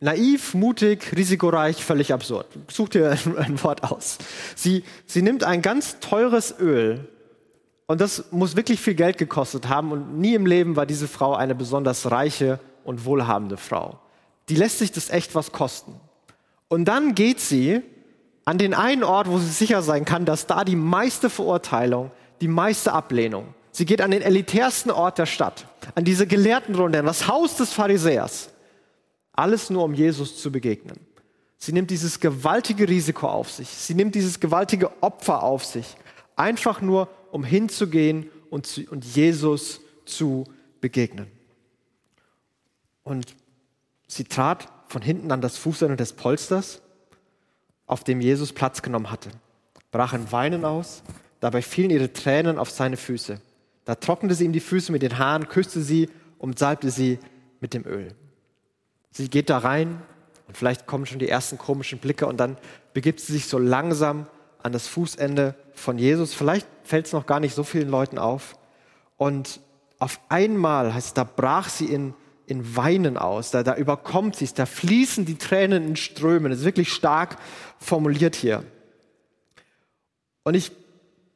Naiv, 0.00 0.54
mutig, 0.54 1.16
risikoreich, 1.16 1.84
völlig 1.84 2.12
absurd. 2.12 2.46
Such 2.68 2.90
dir 2.90 3.10
ein, 3.36 3.62
Wort 3.62 3.82
aus. 3.84 4.18
Sie, 4.54 4.84
sie 5.06 5.22
nimmt 5.22 5.44
ein 5.44 5.62
ganz 5.62 5.98
teures 6.00 6.54
Öl 6.60 7.08
und 7.86 8.00
das 8.00 8.30
muss 8.30 8.54
wirklich 8.54 8.80
viel 8.80 8.94
Geld 8.94 9.18
gekostet 9.18 9.68
haben 9.68 9.92
und 9.92 10.18
nie 10.18 10.34
im 10.34 10.46
Leben 10.46 10.76
war 10.76 10.86
diese 10.86 11.08
Frau 11.08 11.34
eine 11.34 11.54
besonders 11.54 12.10
reiche 12.10 12.60
und 12.84 13.04
wohlhabende 13.04 13.56
Frau. 13.56 13.98
Die 14.48 14.56
lässt 14.56 14.78
sich 14.78 14.92
das 14.92 15.10
echt 15.10 15.34
was 15.34 15.52
kosten. 15.52 15.94
Und 16.68 16.84
dann 16.84 17.14
geht 17.14 17.40
sie 17.40 17.82
an 18.48 18.56
den 18.56 18.72
einen 18.72 19.04
Ort, 19.04 19.28
wo 19.28 19.36
sie 19.36 19.50
sicher 19.50 19.82
sein 19.82 20.06
kann, 20.06 20.24
dass 20.24 20.46
da 20.46 20.64
die 20.64 20.74
meiste 20.74 21.28
Verurteilung, 21.28 22.10
die 22.40 22.48
meiste 22.48 22.94
Ablehnung. 22.94 23.52
Sie 23.72 23.84
geht 23.84 24.00
an 24.00 24.10
den 24.10 24.22
elitärsten 24.22 24.90
Ort 24.90 25.18
der 25.18 25.26
Stadt, 25.26 25.66
an 25.94 26.06
diese 26.06 26.26
Gelehrtenrunde, 26.26 26.98
an 26.98 27.04
das 27.04 27.28
Haus 27.28 27.56
des 27.56 27.74
Pharisäers. 27.74 28.48
Alles 29.34 29.68
nur, 29.68 29.84
um 29.84 29.92
Jesus 29.92 30.40
zu 30.40 30.50
begegnen. 30.50 30.98
Sie 31.58 31.74
nimmt 31.74 31.90
dieses 31.90 32.20
gewaltige 32.20 32.88
Risiko 32.88 33.28
auf 33.28 33.50
sich. 33.50 33.68
Sie 33.68 33.92
nimmt 33.92 34.14
dieses 34.14 34.40
gewaltige 34.40 35.02
Opfer 35.02 35.42
auf 35.42 35.66
sich. 35.66 35.98
Einfach 36.34 36.80
nur, 36.80 37.10
um 37.30 37.44
hinzugehen 37.44 38.30
und, 38.48 38.66
zu, 38.66 38.80
und 38.90 39.04
Jesus 39.04 39.82
zu 40.06 40.44
begegnen. 40.80 41.26
Und 43.02 43.36
sie 44.06 44.24
trat 44.24 44.68
von 44.86 45.02
hinten 45.02 45.32
an 45.32 45.42
das 45.42 45.58
Fußende 45.58 45.96
des 45.96 46.14
Polsters, 46.14 46.80
auf 47.88 48.04
dem 48.04 48.20
Jesus 48.20 48.52
Platz 48.52 48.82
genommen 48.82 49.10
hatte, 49.10 49.30
brach 49.90 50.12
in 50.12 50.30
Weinen 50.30 50.64
aus, 50.64 51.02
dabei 51.40 51.62
fielen 51.62 51.90
ihre 51.90 52.12
Tränen 52.12 52.58
auf 52.58 52.70
seine 52.70 52.96
Füße. 52.96 53.40
Da 53.84 53.94
trocknete 53.96 54.34
sie 54.34 54.44
ihm 54.44 54.52
die 54.52 54.60
Füße 54.60 54.92
mit 54.92 55.02
den 55.02 55.18
Haaren, 55.18 55.48
küsste 55.48 55.80
sie 55.80 56.08
und 56.38 56.58
salbte 56.58 56.90
sie 56.90 57.18
mit 57.60 57.74
dem 57.74 57.84
Öl. 57.86 58.14
Sie 59.10 59.28
geht 59.28 59.50
da 59.50 59.58
rein 59.58 60.02
und 60.46 60.56
vielleicht 60.56 60.86
kommen 60.86 61.06
schon 61.06 61.18
die 61.18 61.28
ersten 61.28 61.58
komischen 61.58 61.98
Blicke 61.98 62.26
und 62.26 62.38
dann 62.38 62.56
begibt 62.92 63.20
sie 63.20 63.32
sich 63.32 63.46
so 63.46 63.58
langsam 63.58 64.26
an 64.62 64.72
das 64.72 64.86
Fußende 64.86 65.54
von 65.72 65.98
Jesus. 65.98 66.34
Vielleicht 66.34 66.66
fällt 66.84 67.06
es 67.06 67.12
noch 67.12 67.26
gar 67.26 67.40
nicht 67.40 67.54
so 67.54 67.64
vielen 67.64 67.88
Leuten 67.88 68.18
auf. 68.18 68.56
Und 69.16 69.60
auf 69.98 70.20
einmal 70.28 70.92
heißt 70.92 71.08
es, 71.08 71.14
da 71.14 71.24
brach 71.24 71.68
sie 71.68 71.86
in, 71.86 72.14
in 72.48 72.76
Weinen 72.76 73.16
aus, 73.16 73.50
da, 73.50 73.62
da 73.62 73.76
überkommt 73.76 74.36
sie 74.36 74.46
es, 74.46 74.54
da 74.54 74.66
fließen 74.66 75.26
die 75.26 75.36
Tränen 75.36 75.86
in 75.86 75.96
Strömen. 75.96 76.50
Das 76.50 76.60
ist 76.60 76.64
wirklich 76.64 76.92
stark 76.92 77.36
formuliert 77.78 78.34
hier. 78.34 78.64
Und 80.44 80.54
ich 80.54 80.72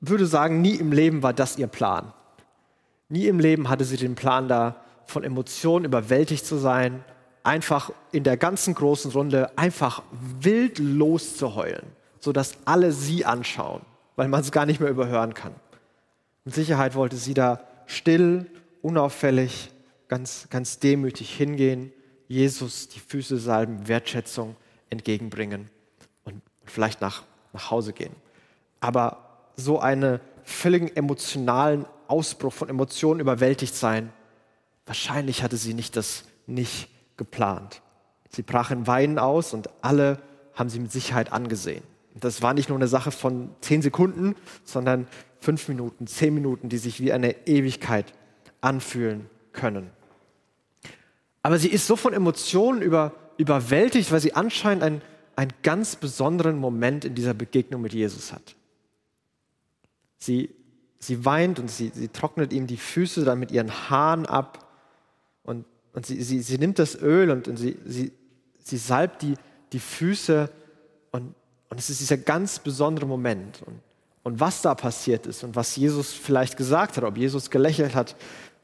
würde 0.01 0.27
sagen, 0.27 0.63
nie 0.63 0.75
im 0.75 0.91
Leben 0.91 1.23
war 1.23 1.33
das 1.33 1.59
ihr 1.59 1.67
Plan. 1.67 2.13
Nie 3.09 3.27
im 3.27 3.39
Leben 3.39 3.69
hatte 3.69 3.85
sie 3.85 3.99
den 3.99 4.15
Plan, 4.15 4.49
da 4.49 4.83
von 5.05 5.23
Emotionen 5.23 5.85
überwältigt 5.85 6.47
zu 6.47 6.57
sein 6.57 7.05
einfach 7.43 7.91
in 8.13 8.25
der 8.25 8.37
ganzen 8.37 8.75
großen 8.75 9.11
Runde 9.11 9.57
einfach 9.59 10.03
wild 10.41 10.79
loszuheulen, 10.79 11.87
sodass 12.21 12.55
alle 12.65 12.93
sie 12.93 13.25
anschauen, 13.25 13.83
weil 14.17 14.29
man 14.29 14.41
es 14.41 14.53
gar 14.53 14.65
nicht 14.65 14.81
mehr 14.81 14.91
überhören 14.91 15.35
kann. 15.35 15.55
Mit 16.45 16.55
Sicherheit 16.55 16.95
wollte 16.95 17.17
sie 17.17 17.35
da 17.35 17.61
still, 17.87 18.47
unauffällig, 18.81 19.72
ganz, 20.13 20.47
ganz 20.51 20.79
demütig 20.79 21.35
hingehen, 21.35 21.91
Jesus 22.29 22.87
die 22.87 23.01
Füße 23.01 23.39
salben, 23.39 23.89
Wertschätzung 23.89 24.57
entgegenbringen 24.91 25.71
und 26.25 26.43
vielleicht 26.67 27.01
nach, 27.01 27.23
nach 27.55 27.71
Hause 27.71 27.95
gehen. 27.95 28.15
Aber 28.79 29.47
so 29.57 29.81
einen 29.81 30.21
völligen 30.45 30.95
emotionalen 30.95 31.87
Ausbruch 32.09 32.53
von 32.53 32.69
Emotionen 32.69 33.21
überwältigt 33.21 33.75
sein, 33.75 34.13
wahrscheinlich 34.85 35.43
hatte 35.43 35.57
sie 35.57 35.73
nicht 35.73 35.97
das 35.97 36.25
nicht 36.47 36.91
geplant. 37.17 37.81
Sie 38.29 38.43
brach 38.43 38.71
in 38.71 38.87
Weinen 38.87 39.19
aus 39.19 39.55
und 39.55 39.71
alle 39.81 40.19
haben 40.53 40.69
sie 40.69 40.81
mit 40.81 40.93
Sicherheit 40.93 41.33
angesehen. 41.33 41.85
Das 42.17 42.43
war 42.43 42.53
nicht 42.53 42.69
nur 42.69 42.77
eine 42.77 42.87
Sache 42.87 43.13
von 43.13 43.55
zehn 43.63 43.81
Sekunden, 43.81 44.37
sondern 44.63 45.07
fünf 45.41 45.69
Minuten, 45.69 46.07
zehn 46.07 46.35
Minuten, 46.35 46.69
die 46.69 46.77
sich 46.77 47.01
wie 47.01 47.15
eine 47.15 47.47
Ewigkeit 47.47 48.13
anfühlen 48.61 49.31
können. 49.55 49.91
Aber 51.43 51.59
sie 51.59 51.69
ist 51.69 51.87
so 51.87 51.97
von 51.97 52.13
Emotionen 52.13 52.83
über, 52.83 53.13
überwältigt, 53.37 54.13
weil 54.13 54.21
sie 54.21 54.35
anscheinend 54.35 54.83
ein, 54.85 55.03
einen 55.37 55.53
ganz 55.63 55.97
besonderen 55.97 56.59
Moment 56.59 57.05
in 57.05 57.15
dieser 57.15 57.35
Begegnung 57.35 57.83
mit 57.83 57.93
Jesus 57.93 58.33
hat. 58.33 58.55
Sie, 60.19 60.51
sie 60.99 61.25
weint 61.25 61.59
und 61.59 61.71
sie, 61.71 61.91
sie 61.93 62.09
trocknet 62.09 62.53
ihm 62.53 62.67
die 62.67 62.77
Füße 62.77 63.25
dann 63.25 63.41
mit 63.41 63.51
ihren 63.51 63.91
Haaren 63.91 64.27
ab 64.27 64.69
und, 65.43 65.65
und 65.93 66.07
sie, 66.07 66.23
sie, 66.23 66.41
sie 66.43 66.59
nimmt 66.59 66.79
das 66.79 67.01
Öl 67.01 67.31
und, 67.31 67.49
und 67.49 67.57
sie, 67.57 67.77
sie, 67.85 68.13
sie 68.59 68.77
salbt 68.77 69.23
die, 69.23 69.35
die 69.73 69.81
Füße 69.81 70.49
und, 71.11 71.35
und 71.69 71.79
es 71.79 71.91
ist 71.91 72.01
dieser 72.01 72.19
ganz 72.19 72.61
besondere 72.61 73.07
Moment. 73.07 73.63
Und, 73.67 73.81
und 74.23 74.39
was 74.39 74.63
da 74.63 74.77
passiert 74.77 75.27
ist 75.27 75.43
und 75.43 75.57
was 75.57 75.75
Jesus 75.75 76.13
vielleicht 76.13 76.57
gesagt 76.57 76.97
hat, 76.97 77.03
ob 77.03 77.17
Jesus 77.17 77.51
gelächelt 77.51 77.97
hat, 77.97 78.15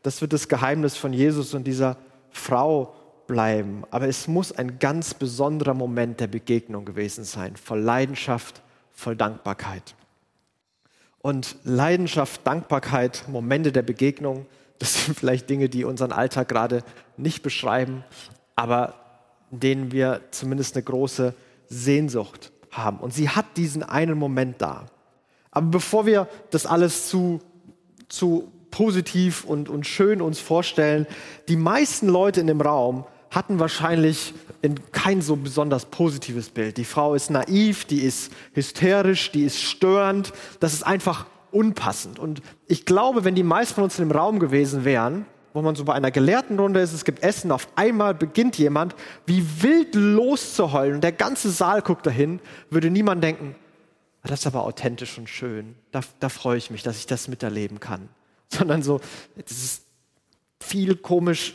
das 0.03 0.21
wird 0.21 0.33
das 0.33 0.47
Geheimnis 0.47 0.97
von 0.97 1.13
Jesus 1.13 1.55
und 1.55 1.65
dieser 1.65 1.97
Frau 2.31 2.95
bleiben. 3.27 3.85
Aber 3.91 4.09
es 4.09 4.27
muss 4.27 4.53
ein 4.53 4.79
ganz 4.79 5.15
besonderer 5.15 5.75
Moment 5.75 6.19
der 6.21 6.27
Begegnung 6.27 6.85
gewesen 6.85 7.25
sein, 7.25 7.57
voll 7.57 7.81
Leidenschaft, 7.81 8.63
voll 8.91 9.15
Dankbarkeit. 9.15 9.95
Und 11.21 11.57
Leidenschaft, 11.65 12.47
Dankbarkeit, 12.47 13.25
Momente 13.29 13.71
der 13.71 13.83
Begegnung, 13.83 14.47
das 14.79 14.95
sind 15.05 15.17
vielleicht 15.17 15.49
Dinge, 15.51 15.69
die 15.69 15.85
unseren 15.85 16.13
Alltag 16.13 16.49
gerade 16.49 16.83
nicht 17.17 17.43
beschreiben, 17.43 18.05
aber 18.57 18.95
denen 19.51 19.93
wir 19.93 20.23
zumindest 20.31 20.77
eine 20.77 20.85
große 20.85 21.35
Sehnsucht 21.69 22.53
haben. 22.71 22.99
Und 22.99 23.15
sie 23.15 23.29
hat 23.29 23.57
diesen 23.57 23.83
einen 23.83 24.19
Moment 24.19 24.61
da. 24.61 24.87
Aber 25.51 25.67
bevor 25.67 26.07
wir 26.07 26.29
das 26.51 26.67
alles 26.67 27.09
zu, 27.09 27.41
zu 28.09 28.53
positiv 28.71 29.45
und, 29.45 29.69
und 29.69 29.87
schön 29.87 30.21
uns 30.21 30.41
vorstellen, 30.41 31.07
die 31.49 31.57
meisten 31.57 32.09
Leute 32.09 32.41
in 32.41 32.47
dem 32.47 32.61
Raum 32.61 33.05
hatten 33.31 33.59
wahrscheinlich 33.59 34.35
kein 34.93 35.23
so 35.23 35.37
besonders 35.37 35.85
positives 35.87 36.49
Bild. 36.49 36.77
Die 36.77 36.85
Frau 36.85 37.15
ist 37.15 37.31
naiv, 37.31 37.85
die 37.85 38.01
ist 38.01 38.33
hysterisch, 38.55 39.31
die 39.31 39.45
ist 39.45 39.61
störend. 39.61 40.33
Das 40.61 40.73
ist 40.73 40.83
einfach 40.83 41.27
unpassend. 41.51 42.19
Und 42.19 42.43
ich 42.67 42.85
glaube, 42.85 43.25
wenn 43.25 43.35
die 43.35 43.43
meisten 43.43 43.75
von 43.75 43.85
uns 43.85 43.99
in 43.99 44.09
dem 44.09 44.17
Raum 44.17 44.39
gewesen 44.39 44.85
wären, 44.85 45.27
wo 45.53 45.63
man 45.63 45.75
so 45.75 45.85
bei 45.85 45.95
einer 45.95 46.11
gelehrten 46.11 46.59
Runde 46.59 46.81
ist, 46.81 46.93
es 46.93 47.05
gibt 47.05 47.23
Essen, 47.23 47.53
auf 47.53 47.69
einmal 47.77 48.15
beginnt 48.15 48.59
jemand 48.59 48.95
wie 49.27 49.45
wild 49.63 49.95
loszuheulen 49.95 50.97
und 50.97 51.05
der 51.05 51.13
ganze 51.13 51.51
Saal 51.51 51.83
guckt 51.83 52.07
dahin, 52.07 52.41
würde 52.71 52.91
niemand 52.91 53.25
denken, 53.25 53.55
ah, 54.23 54.29
das 54.29 54.41
ist 54.41 54.47
aber 54.47 54.65
authentisch 54.65 55.19
und 55.19 55.29
schön, 55.29 55.75
da, 55.91 56.01
da 56.21 56.29
freue 56.29 56.59
ich 56.59 56.71
mich, 56.71 56.83
dass 56.83 56.99
ich 56.99 57.07
das 57.07 57.29
miterleben 57.29 57.81
kann. 57.81 58.09
Sondern 58.53 58.83
so, 58.83 59.01
das 59.37 59.59
ist 59.59 59.83
viel 60.61 60.97
komisch, 60.97 61.55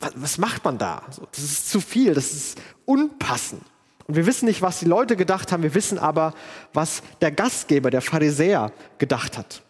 was, 0.00 0.12
was 0.16 0.38
macht 0.38 0.64
man 0.64 0.78
da? 0.78 1.02
So, 1.10 1.26
das 1.30 1.44
ist 1.44 1.70
zu 1.70 1.80
viel, 1.80 2.14
das 2.14 2.32
ist 2.32 2.60
unpassend. 2.84 3.62
Und 4.06 4.16
wir 4.16 4.26
wissen 4.26 4.46
nicht, 4.46 4.62
was 4.62 4.80
die 4.80 4.86
Leute 4.86 5.14
gedacht 5.16 5.52
haben, 5.52 5.62
wir 5.62 5.74
wissen 5.74 5.98
aber, 5.98 6.34
was 6.72 7.02
der 7.20 7.30
Gastgeber, 7.30 7.90
der 7.90 8.00
Pharisäer, 8.00 8.72
gedacht 8.98 9.38
hat. 9.38 9.62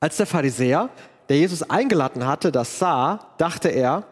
Als 0.00 0.16
der 0.16 0.26
Pharisäer, 0.26 0.90
der 1.28 1.36
Jesus 1.36 1.62
eingeladen 1.62 2.26
hatte, 2.26 2.50
das 2.50 2.80
sah, 2.80 3.34
dachte 3.38 3.68
er, 3.68 4.04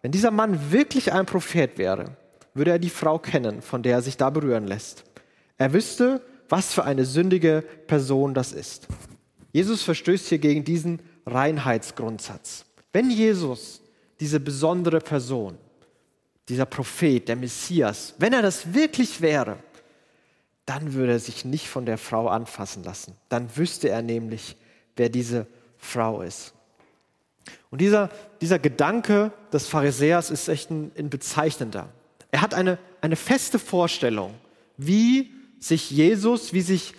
wenn 0.00 0.12
dieser 0.12 0.30
Mann 0.30 0.72
wirklich 0.72 1.12
ein 1.12 1.26
Prophet 1.26 1.76
wäre, 1.76 2.16
würde 2.54 2.70
er 2.70 2.78
die 2.78 2.88
Frau 2.88 3.18
kennen, 3.18 3.60
von 3.60 3.82
der 3.82 3.96
er 3.96 4.02
sich 4.02 4.16
da 4.16 4.30
berühren 4.30 4.66
lässt. 4.66 5.04
Er 5.58 5.72
wüsste, 5.72 6.22
was 6.48 6.72
für 6.72 6.84
eine 6.84 7.04
sündige 7.04 7.62
Person 7.86 8.32
das 8.32 8.52
ist. 8.52 8.86
Jesus 9.52 9.82
verstößt 9.82 10.28
hier 10.28 10.38
gegen 10.38 10.64
diesen 10.64 11.00
Reinheitsgrundsatz. 11.28 12.64
Wenn 12.92 13.10
Jesus 13.10 13.80
diese 14.20 14.40
besondere 14.40 15.00
Person, 15.00 15.56
dieser 16.48 16.66
Prophet, 16.66 17.28
der 17.28 17.36
Messias, 17.36 18.14
wenn 18.18 18.32
er 18.32 18.42
das 18.42 18.72
wirklich 18.72 19.20
wäre, 19.20 19.58
dann 20.66 20.94
würde 20.94 21.12
er 21.12 21.18
sich 21.18 21.44
nicht 21.44 21.68
von 21.68 21.86
der 21.86 21.98
Frau 21.98 22.28
anfassen 22.28 22.84
lassen. 22.84 23.14
Dann 23.28 23.56
wüsste 23.56 23.88
er 23.88 24.02
nämlich, 24.02 24.56
wer 24.96 25.08
diese 25.08 25.46
Frau 25.78 26.22
ist. 26.22 26.52
Und 27.70 27.80
dieser, 27.80 28.10
dieser 28.40 28.58
Gedanke 28.58 29.32
des 29.52 29.66
Pharisäers 29.66 30.30
ist 30.30 30.48
echt 30.48 30.70
ein, 30.70 30.90
ein 30.98 31.10
bezeichnender. 31.10 31.88
Er 32.30 32.42
hat 32.42 32.54
eine, 32.54 32.78
eine 33.00 33.16
feste 33.16 33.58
Vorstellung, 33.58 34.34
wie 34.76 35.32
sich 35.60 35.90
Jesus, 35.90 36.52
wie 36.52 36.60
sich 36.60 36.94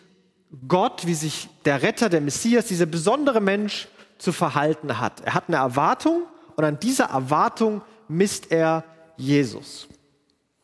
Gott, 0.67 1.05
wie 1.05 1.13
sich 1.13 1.48
der 1.65 1.81
Retter, 1.83 2.09
der 2.09 2.21
Messias, 2.21 2.65
dieser 2.65 2.88
besondere 2.88 3.41
Mensch 3.41 3.88
zu 4.20 4.32
verhalten 4.32 5.00
hat. 5.00 5.22
Er 5.22 5.34
hat 5.34 5.46
eine 5.48 5.58
Erwartung 5.58 6.24
und 6.56 6.64
an 6.64 6.80
dieser 6.80 7.06
Erwartung 7.06 7.82
misst 8.08 8.52
er 8.52 8.84
Jesus. 9.18 9.88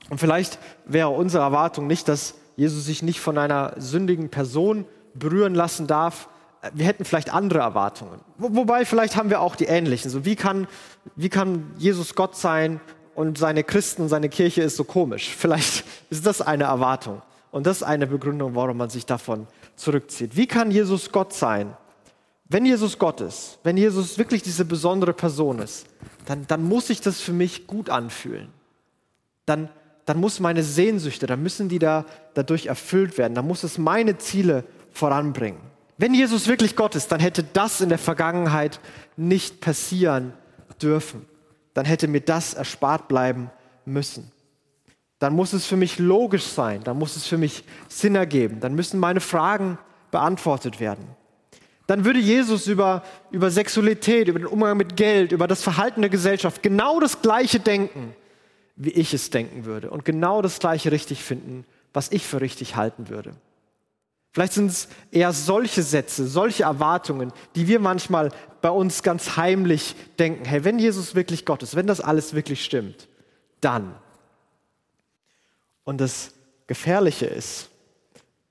Und 0.10 0.20
vielleicht 0.20 0.60
wäre 0.86 1.10
unsere 1.10 1.44
Erwartung 1.44 1.88
nicht, 1.88 2.08
dass 2.08 2.36
Jesus 2.56 2.86
sich 2.86 3.02
nicht 3.02 3.20
von 3.20 3.38
einer 3.38 3.74
sündigen 3.78 4.30
Person 4.30 4.86
berühren 5.14 5.56
lassen 5.56 5.88
darf. 5.88 6.30
Wir 6.74 6.86
hätten 6.86 7.06
vielleicht 7.06 7.34
andere 7.34 7.60
Erwartungen. 7.60 8.20
wobei 8.38 8.86
vielleicht 8.86 9.16
haben 9.16 9.30
wir 9.30 9.42
auch 9.42 9.56
die 9.56 9.66
ähnlichen. 9.66 10.12
So 10.12 10.26
wie 10.26 10.36
kann, 10.36 10.68
wie 11.16 11.30
kann 11.30 11.72
Jesus 11.78 12.16
Gott 12.16 12.36
sein 12.36 12.80
und 13.14 13.38
seine 13.38 13.64
Christen 13.64 14.10
seine 14.10 14.30
Kirche 14.30 14.62
ist 14.62 14.76
so 14.76 14.84
komisch? 14.84 15.34
Vielleicht 15.36 15.86
ist 16.10 16.26
das 16.26 16.42
eine 16.42 16.66
Erwartung. 16.66 17.22
Und 17.52 17.66
das 17.66 17.78
ist 17.78 17.84
eine 17.84 18.08
Begründung, 18.08 18.56
warum 18.56 18.78
man 18.78 18.90
sich 18.90 19.06
davon 19.06 19.48
zurückzieht. 19.76 20.36
Wie 20.36 20.48
kann 20.48 20.72
Jesus 20.72 21.12
Gott 21.12 21.32
sein? 21.34 21.76
Wenn 22.48 22.66
Jesus 22.66 23.00
Gott 23.00 23.22
ist, 23.22 23.58
wenn 23.64 23.76
Jesus 23.76 24.18
wirklich 24.18 24.44
diese 24.44 24.66
besondere 24.66 25.14
Person 25.14 25.60
ist, 25.60 25.88
dann, 26.26 26.46
dann 26.48 26.64
muss 26.64 26.88
sich 26.88 27.02
das 27.02 27.20
für 27.20 27.34
mich 27.34 27.66
gut 27.66 27.90
anfühlen. 27.90 28.50
Dann, 29.46 29.70
dann 30.06 30.20
muss 30.20 30.40
meine 30.40 30.64
Sehnsüchte, 30.64 31.26
dann 31.26 31.42
müssen 31.42 31.70
die 31.70 31.80
da 31.80 32.06
dadurch 32.36 32.68
erfüllt 32.68 33.18
werden. 33.18 33.34
Dann 33.34 33.48
muss 33.48 33.64
es 33.64 33.78
meine 33.78 34.18
Ziele 34.18 34.64
voranbringen. 34.92 35.60
Wenn 35.98 36.14
Jesus 36.14 36.48
wirklich 36.48 36.76
Gott 36.76 36.96
ist, 36.96 37.12
dann 37.12 37.20
hätte 37.20 37.44
das 37.44 37.82
in 37.82 37.90
der 37.90 37.98
Vergangenheit 37.98 38.80
nicht 39.18 39.62
passieren 39.62 40.34
dürfen. 40.82 41.26
Dann 41.74 41.86
hätte 41.86 42.08
mir 42.08 42.22
das 42.22 42.54
erspart 42.54 43.08
bleiben 43.08 43.50
müssen. 43.86 44.32
Dann 45.20 45.34
muss 45.34 45.54
es 45.54 45.66
für 45.66 45.78
mich 45.78 45.98
logisch 45.98 46.46
sein, 46.46 46.84
dann 46.84 47.00
muss 47.00 47.16
es 47.16 47.26
für 47.26 47.38
mich 47.38 47.64
Sinn 47.88 48.16
ergeben, 48.16 48.60
dann 48.60 48.76
müssen 48.76 49.00
meine 49.00 49.22
Fragen 49.22 49.78
beantwortet 50.12 50.80
werden. 50.80 51.08
Dann 51.88 52.04
würde 52.04 52.20
Jesus 52.20 52.68
über, 52.68 53.04
über 53.32 53.52
Sexualität, 53.52 54.28
über 54.28 54.40
den 54.40 54.48
Umgang 54.48 54.78
mit 54.78 54.96
Geld, 54.96 55.32
über 55.32 55.48
das 55.48 55.62
Verhalten 55.62 56.02
der 56.02 56.10
Gesellschaft 56.10 56.64
genau 56.64 57.00
das 57.00 57.22
Gleiche 57.22 57.60
denken, 57.60 58.16
wie 58.76 58.90
ich 58.90 59.14
es 59.14 59.30
denken 59.30 59.66
würde 59.66 59.92
und 59.92 60.04
genau 60.04 60.42
das 60.42 60.60
Gleiche 60.60 60.92
richtig 60.92 61.24
finden, 61.24 61.66
was 61.94 62.12
ich 62.12 62.26
für 62.26 62.42
richtig 62.42 62.76
halten 62.76 63.10
würde. 63.10 63.36
Vielleicht 64.36 64.54
sind 64.54 64.68
es 64.70 64.90
eher 65.12 65.32
solche 65.32 65.82
Sätze, 65.82 66.28
solche 66.28 66.64
Erwartungen, 66.64 67.32
die 67.56 67.70
wir 67.70 67.80
manchmal 67.80 68.34
bei 68.62 68.70
uns 68.70 69.02
ganz 69.02 69.38
heimlich 69.38 69.96
denken, 70.20 70.44
hey, 70.44 70.66
wenn 70.66 70.78
Jesus 70.78 71.16
wirklich 71.16 71.46
Gott 71.46 71.64
ist, 71.64 71.76
wenn 71.76 71.88
das 71.88 72.02
alles 72.02 72.34
wirklich 72.34 72.66
stimmt, 72.66 73.08
dann. 73.62 73.96
Und 75.86 76.02
das 76.02 76.34
Gefährliche 76.68 77.28
ist, 77.28 77.70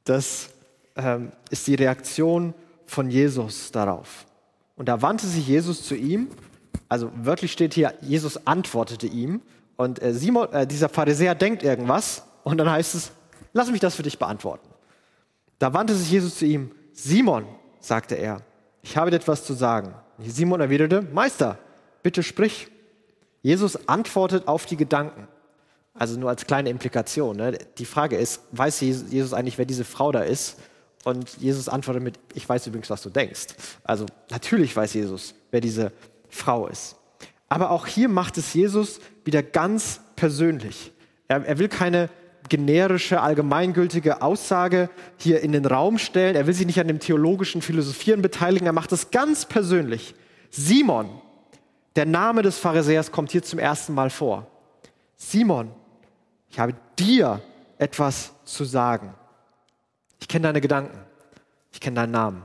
das 0.04 0.50
ähm, 0.96 1.32
ist 1.50 1.66
die 1.66 1.74
Reaktion 1.74 2.54
von 2.94 3.10
Jesus 3.10 3.72
darauf. 3.72 4.24
Und 4.76 4.88
da 4.88 5.02
wandte 5.02 5.26
sich 5.26 5.46
Jesus 5.46 5.82
zu 5.82 5.94
ihm, 5.94 6.28
also 6.88 7.10
wörtlich 7.16 7.52
steht 7.52 7.74
hier, 7.74 7.94
Jesus 8.00 8.46
antwortete 8.46 9.06
ihm 9.06 9.42
und 9.76 10.00
äh, 10.00 10.14
Simon, 10.14 10.52
äh, 10.52 10.66
dieser 10.66 10.88
Pharisäer 10.88 11.34
denkt 11.34 11.62
irgendwas 11.62 12.24
und 12.44 12.58
dann 12.58 12.70
heißt 12.70 12.94
es, 12.94 13.12
lass 13.52 13.70
mich 13.70 13.80
das 13.80 13.96
für 13.96 14.02
dich 14.02 14.18
beantworten. 14.18 14.68
Da 15.58 15.72
wandte 15.72 15.94
sich 15.94 16.10
Jesus 16.10 16.38
zu 16.38 16.46
ihm, 16.46 16.70
Simon, 16.92 17.46
sagte 17.80 18.14
er, 18.14 18.42
ich 18.82 18.96
habe 18.96 19.10
dir 19.10 19.16
etwas 19.16 19.44
zu 19.44 19.54
sagen. 19.54 19.94
Simon 20.18 20.60
erwiderte, 20.60 21.02
Meister, 21.02 21.58
bitte 22.02 22.22
sprich. 22.22 22.68
Jesus 23.42 23.88
antwortet 23.88 24.46
auf 24.46 24.66
die 24.66 24.76
Gedanken. 24.76 25.26
Also 25.94 26.18
nur 26.18 26.28
als 26.28 26.46
kleine 26.46 26.70
Implikation. 26.70 27.36
Ne? 27.36 27.58
Die 27.78 27.84
Frage 27.84 28.16
ist, 28.16 28.42
weiß 28.52 28.80
Jesus 28.80 29.32
eigentlich, 29.32 29.58
wer 29.58 29.64
diese 29.64 29.84
Frau 29.84 30.12
da 30.12 30.20
ist? 30.20 30.58
Und 31.04 31.36
Jesus 31.36 31.68
antwortet 31.68 32.02
mit, 32.02 32.18
ich 32.34 32.48
weiß 32.48 32.66
übrigens, 32.66 32.90
was 32.90 33.02
du 33.02 33.10
denkst. 33.10 33.48
Also 33.84 34.06
natürlich 34.30 34.74
weiß 34.74 34.94
Jesus, 34.94 35.34
wer 35.50 35.60
diese 35.60 35.92
Frau 36.28 36.66
ist. 36.66 36.96
Aber 37.48 37.70
auch 37.70 37.86
hier 37.86 38.08
macht 38.08 38.38
es 38.38 38.54
Jesus 38.54 39.00
wieder 39.24 39.42
ganz 39.42 40.00
persönlich. 40.16 40.92
Er, 41.28 41.44
er 41.44 41.58
will 41.58 41.68
keine 41.68 42.08
generische, 42.48 43.20
allgemeingültige 43.20 44.22
Aussage 44.22 44.90
hier 45.18 45.40
in 45.40 45.52
den 45.52 45.64
Raum 45.64 45.98
stellen. 45.98 46.36
Er 46.36 46.46
will 46.46 46.54
sich 46.54 46.66
nicht 46.66 46.80
an 46.80 46.88
dem 46.88 47.00
theologischen 47.00 47.62
Philosophieren 47.62 48.22
beteiligen. 48.22 48.66
Er 48.66 48.72
macht 48.72 48.92
es 48.92 49.10
ganz 49.10 49.46
persönlich. 49.46 50.14
Simon, 50.50 51.08
der 51.96 52.06
Name 52.06 52.42
des 52.42 52.58
Pharisäers 52.58 53.12
kommt 53.12 53.30
hier 53.30 53.42
zum 53.42 53.58
ersten 53.58 53.94
Mal 53.94 54.10
vor. 54.10 54.46
Simon, 55.16 55.70
ich 56.50 56.58
habe 56.58 56.74
dir 56.98 57.40
etwas 57.78 58.32
zu 58.44 58.64
sagen. 58.64 59.14
Ich 60.24 60.28
kenne 60.28 60.44
deine 60.44 60.62
Gedanken. 60.62 60.98
Ich 61.70 61.80
kenne 61.80 61.96
deinen 61.96 62.12
Namen. 62.12 62.44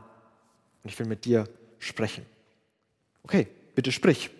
Und 0.84 0.90
ich 0.92 1.00
will 1.00 1.08
mit 1.08 1.24
dir 1.24 1.46
sprechen. 1.80 2.26
Okay, 3.24 3.48
bitte 3.74 3.94
sprich. 3.94 4.32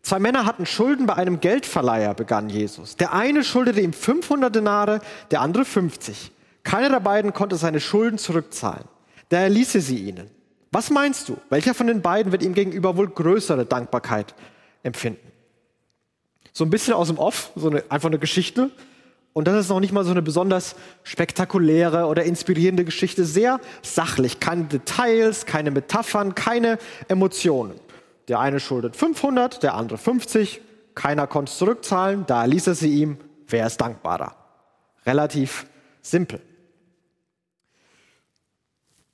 Zwei 0.00 0.18
Männer 0.18 0.46
hatten 0.46 0.64
Schulden 0.64 1.04
bei 1.04 1.14
einem 1.14 1.40
Geldverleiher, 1.40 2.14
begann 2.14 2.48
Jesus. 2.48 2.96
Der 2.96 3.12
eine 3.12 3.44
schuldete 3.44 3.82
ihm 3.82 3.92
500 3.92 4.54
Denare, 4.54 5.02
der 5.30 5.42
andere 5.42 5.66
50. 5.66 6.32
Keiner 6.62 6.88
der 6.88 7.00
beiden 7.00 7.34
konnte 7.34 7.56
seine 7.56 7.78
Schulden 7.78 8.16
zurückzahlen. 8.16 8.84
Daher 9.28 9.50
ließ 9.50 9.74
er 9.74 9.82
sie 9.82 9.98
ihnen. 10.08 10.30
Was 10.72 10.88
meinst 10.88 11.28
du? 11.28 11.36
Welcher 11.50 11.74
von 11.74 11.88
den 11.88 12.00
beiden 12.00 12.32
wird 12.32 12.42
ihm 12.42 12.54
gegenüber 12.54 12.96
wohl 12.96 13.10
größere 13.10 13.66
Dankbarkeit 13.66 14.34
empfinden? 14.82 15.30
So 16.54 16.64
ein 16.64 16.70
bisschen 16.70 16.94
aus 16.94 17.08
dem 17.08 17.18
Off, 17.18 17.50
so 17.54 17.68
eine, 17.68 17.84
einfach 17.90 18.08
eine 18.08 18.18
Geschichte. 18.18 18.70
Und 19.32 19.46
das 19.46 19.60
ist 19.60 19.68
noch 19.68 19.80
nicht 19.80 19.92
mal 19.92 20.04
so 20.04 20.10
eine 20.10 20.22
besonders 20.22 20.74
spektakuläre 21.04 22.06
oder 22.06 22.24
inspirierende 22.24 22.84
Geschichte. 22.84 23.24
Sehr 23.24 23.60
sachlich. 23.82 24.40
Keine 24.40 24.64
Details, 24.64 25.46
keine 25.46 25.70
Metaphern, 25.70 26.34
keine 26.34 26.78
Emotionen. 27.08 27.78
Der 28.26 28.40
eine 28.40 28.60
schuldet 28.60 28.96
500, 28.96 29.62
der 29.62 29.74
andere 29.74 29.98
50. 29.98 30.60
Keiner 30.94 31.26
konnte 31.26 31.50
es 31.50 31.58
zurückzahlen. 31.58 32.24
Da 32.26 32.44
ließ 32.44 32.66
er 32.66 32.74
sie 32.74 33.00
ihm. 33.00 33.18
Wer 33.46 33.66
ist 33.66 33.80
dankbarer? 33.80 34.34
Relativ 35.06 35.66
simpel. 36.02 36.40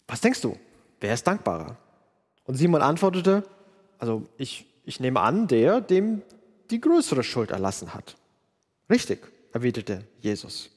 Was 0.09 0.21
denkst 0.21 0.41
du? 0.41 0.57
Wer 1.01 1.15
ist 1.15 1.27
dankbarer? 1.27 1.77
Und 2.45 2.57
Simon 2.57 2.83
antwortete, 2.83 3.45
also 3.99 4.27
ich, 4.39 4.67
ich 4.85 5.01
nehme 5.01 5.21
an, 5.21 5.49
der, 5.49 5.81
dem 5.81 6.23
die 6.71 6.81
größere 6.81 7.23
Schuld 7.23 7.51
erlassen 7.51 7.95
hat. 7.95 8.17
Richtig, 8.91 9.21
erwiderte 9.55 10.05
Jesus. 10.21 10.69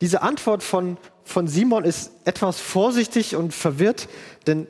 Diese 0.00 0.22
Antwort 0.22 0.62
von, 0.62 0.96
von 1.24 1.48
Simon 1.48 1.84
ist 1.84 2.12
etwas 2.24 2.60
vorsichtig 2.60 3.34
und 3.34 3.52
verwirrt, 3.52 4.08
denn, 4.46 4.68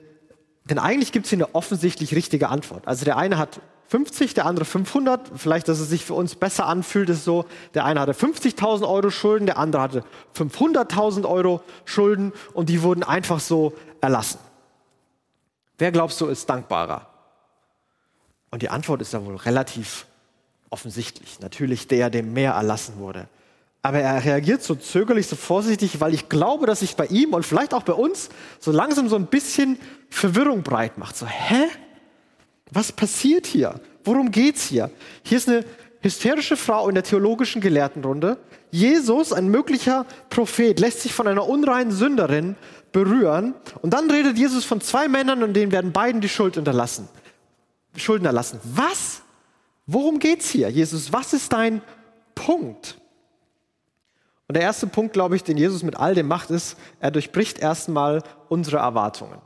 denn 0.64 0.78
eigentlich 0.78 1.12
gibt 1.12 1.26
es 1.26 1.30
hier 1.30 1.36
eine 1.36 1.54
offensichtlich 1.54 2.14
richtige 2.14 2.48
Antwort. 2.48 2.88
Also 2.88 3.04
der 3.04 3.18
eine 3.18 3.36
hat 3.36 3.60
50, 3.88 4.32
der 4.34 4.46
andere 4.46 4.64
500. 4.64 5.32
Vielleicht, 5.36 5.68
dass 5.68 5.80
es 5.80 5.88
sich 5.88 6.04
für 6.04 6.14
uns 6.14 6.34
besser 6.34 6.66
anfühlt, 6.66 7.10
ist 7.10 7.24
so, 7.24 7.46
der 7.74 7.84
eine 7.84 8.00
hatte 8.00 8.12
50.000 8.12 8.88
Euro 8.88 9.10
Schulden, 9.10 9.46
der 9.46 9.58
andere 9.58 9.82
hatte 9.82 10.04
500.000 10.34 11.28
Euro 11.28 11.62
Schulden 11.84 12.32
und 12.54 12.68
die 12.68 12.82
wurden 12.82 13.02
einfach 13.02 13.40
so 13.40 13.74
erlassen. 14.00 14.38
Wer 15.78 15.92
glaubst 15.92 16.20
du 16.20 16.26
ist 16.26 16.48
dankbarer? 16.48 17.06
Und 18.50 18.62
die 18.62 18.70
Antwort 18.70 19.02
ist 19.02 19.12
ja 19.12 19.24
wohl 19.24 19.36
relativ 19.36 20.06
offensichtlich. 20.70 21.40
Natürlich 21.40 21.88
der, 21.88 22.10
dem 22.10 22.32
mehr 22.32 22.52
erlassen 22.52 22.98
wurde. 22.98 23.28
Aber 23.82 24.00
er 24.00 24.24
reagiert 24.24 24.62
so 24.62 24.74
zögerlich, 24.74 25.26
so 25.26 25.36
vorsichtig, 25.36 26.00
weil 26.00 26.12
ich 26.12 26.28
glaube, 26.28 26.66
dass 26.66 26.80
sich 26.80 26.96
bei 26.96 27.06
ihm 27.06 27.32
und 27.32 27.46
vielleicht 27.46 27.72
auch 27.72 27.84
bei 27.84 27.92
uns 27.92 28.28
so 28.58 28.72
langsam 28.72 29.08
so 29.08 29.16
ein 29.16 29.26
bisschen 29.26 29.78
Verwirrung 30.10 30.62
breit 30.62 30.98
macht. 30.98 31.16
So, 31.16 31.26
hä? 31.26 31.68
Was 32.70 32.92
passiert 32.92 33.46
hier? 33.46 33.80
Worum 34.04 34.30
geht's 34.30 34.64
hier? 34.64 34.90
Hier 35.22 35.38
ist 35.38 35.48
eine 35.48 35.64
hysterische 36.00 36.56
Frau 36.56 36.88
in 36.88 36.94
der 36.94 37.04
theologischen 37.04 37.60
Gelehrtenrunde. 37.60 38.38
Jesus, 38.70 39.32
ein 39.32 39.48
möglicher 39.48 40.04
Prophet, 40.28 40.78
lässt 40.80 41.00
sich 41.00 41.14
von 41.14 41.26
einer 41.26 41.48
unreinen 41.48 41.92
Sünderin 41.92 42.56
berühren. 42.92 43.54
Und 43.80 43.94
dann 43.94 44.10
redet 44.10 44.36
Jesus 44.36 44.64
von 44.64 44.80
zwei 44.80 45.08
Männern 45.08 45.42
und 45.42 45.54
denen 45.54 45.72
werden 45.72 45.92
beiden 45.92 46.20
die 46.20 46.28
Schuld 46.28 46.58
unterlassen. 46.58 47.08
Schulden 47.96 48.26
erlassen. 48.26 48.60
Was? 48.64 49.22
Worum 49.90 50.18
geht's 50.18 50.50
hier? 50.50 50.68
Jesus, 50.68 51.14
was 51.14 51.32
ist 51.32 51.50
dein 51.50 51.80
Punkt? 52.34 53.00
Und 54.46 54.54
der 54.54 54.62
erste 54.62 54.86
Punkt, 54.86 55.14
glaube 55.14 55.34
ich, 55.34 55.42
den 55.42 55.56
Jesus 55.56 55.82
mit 55.82 55.96
all 55.96 56.14
dem 56.14 56.28
macht, 56.28 56.50
ist, 56.50 56.76
er 57.00 57.10
durchbricht 57.10 57.58
erstmal 57.58 58.22
unsere 58.50 58.76
Erwartungen. 58.76 59.38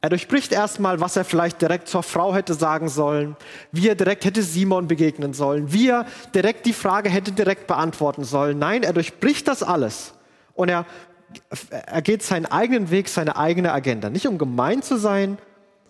Er 0.00 0.08
durchbricht 0.08 0.50
erstmal, 0.50 1.00
was 1.00 1.16
er 1.16 1.26
vielleicht 1.26 1.60
direkt 1.60 1.88
zur 1.88 2.02
Frau 2.02 2.34
hätte 2.34 2.54
sagen 2.54 2.88
sollen, 2.88 3.36
wie 3.70 3.86
er 3.86 3.94
direkt 3.94 4.24
hätte 4.24 4.42
Simon 4.42 4.88
begegnen 4.88 5.34
sollen, 5.34 5.74
wie 5.74 5.90
er 5.90 6.06
direkt 6.34 6.64
die 6.64 6.72
Frage 6.72 7.10
hätte 7.10 7.32
direkt 7.32 7.66
beantworten 7.66 8.24
sollen. 8.24 8.58
Nein, 8.58 8.84
er 8.84 8.94
durchbricht 8.94 9.46
das 9.46 9.62
alles 9.62 10.14
und 10.54 10.70
er, 10.70 10.86
er 11.70 12.02
geht 12.02 12.22
seinen 12.22 12.46
eigenen 12.46 12.90
Weg, 12.90 13.10
seine 13.10 13.36
eigene 13.36 13.72
Agenda. 13.72 14.08
Nicht 14.08 14.26
um 14.26 14.38
gemein 14.38 14.82
zu 14.82 14.96
sein, 14.96 15.36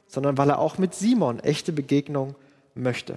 sondern 0.08 0.36
weil 0.36 0.50
er 0.50 0.58
auch 0.58 0.76
mit 0.76 0.92
Simon 0.92 1.38
echte 1.38 1.72
Begegnung 1.72 2.34
möchte. 2.74 3.16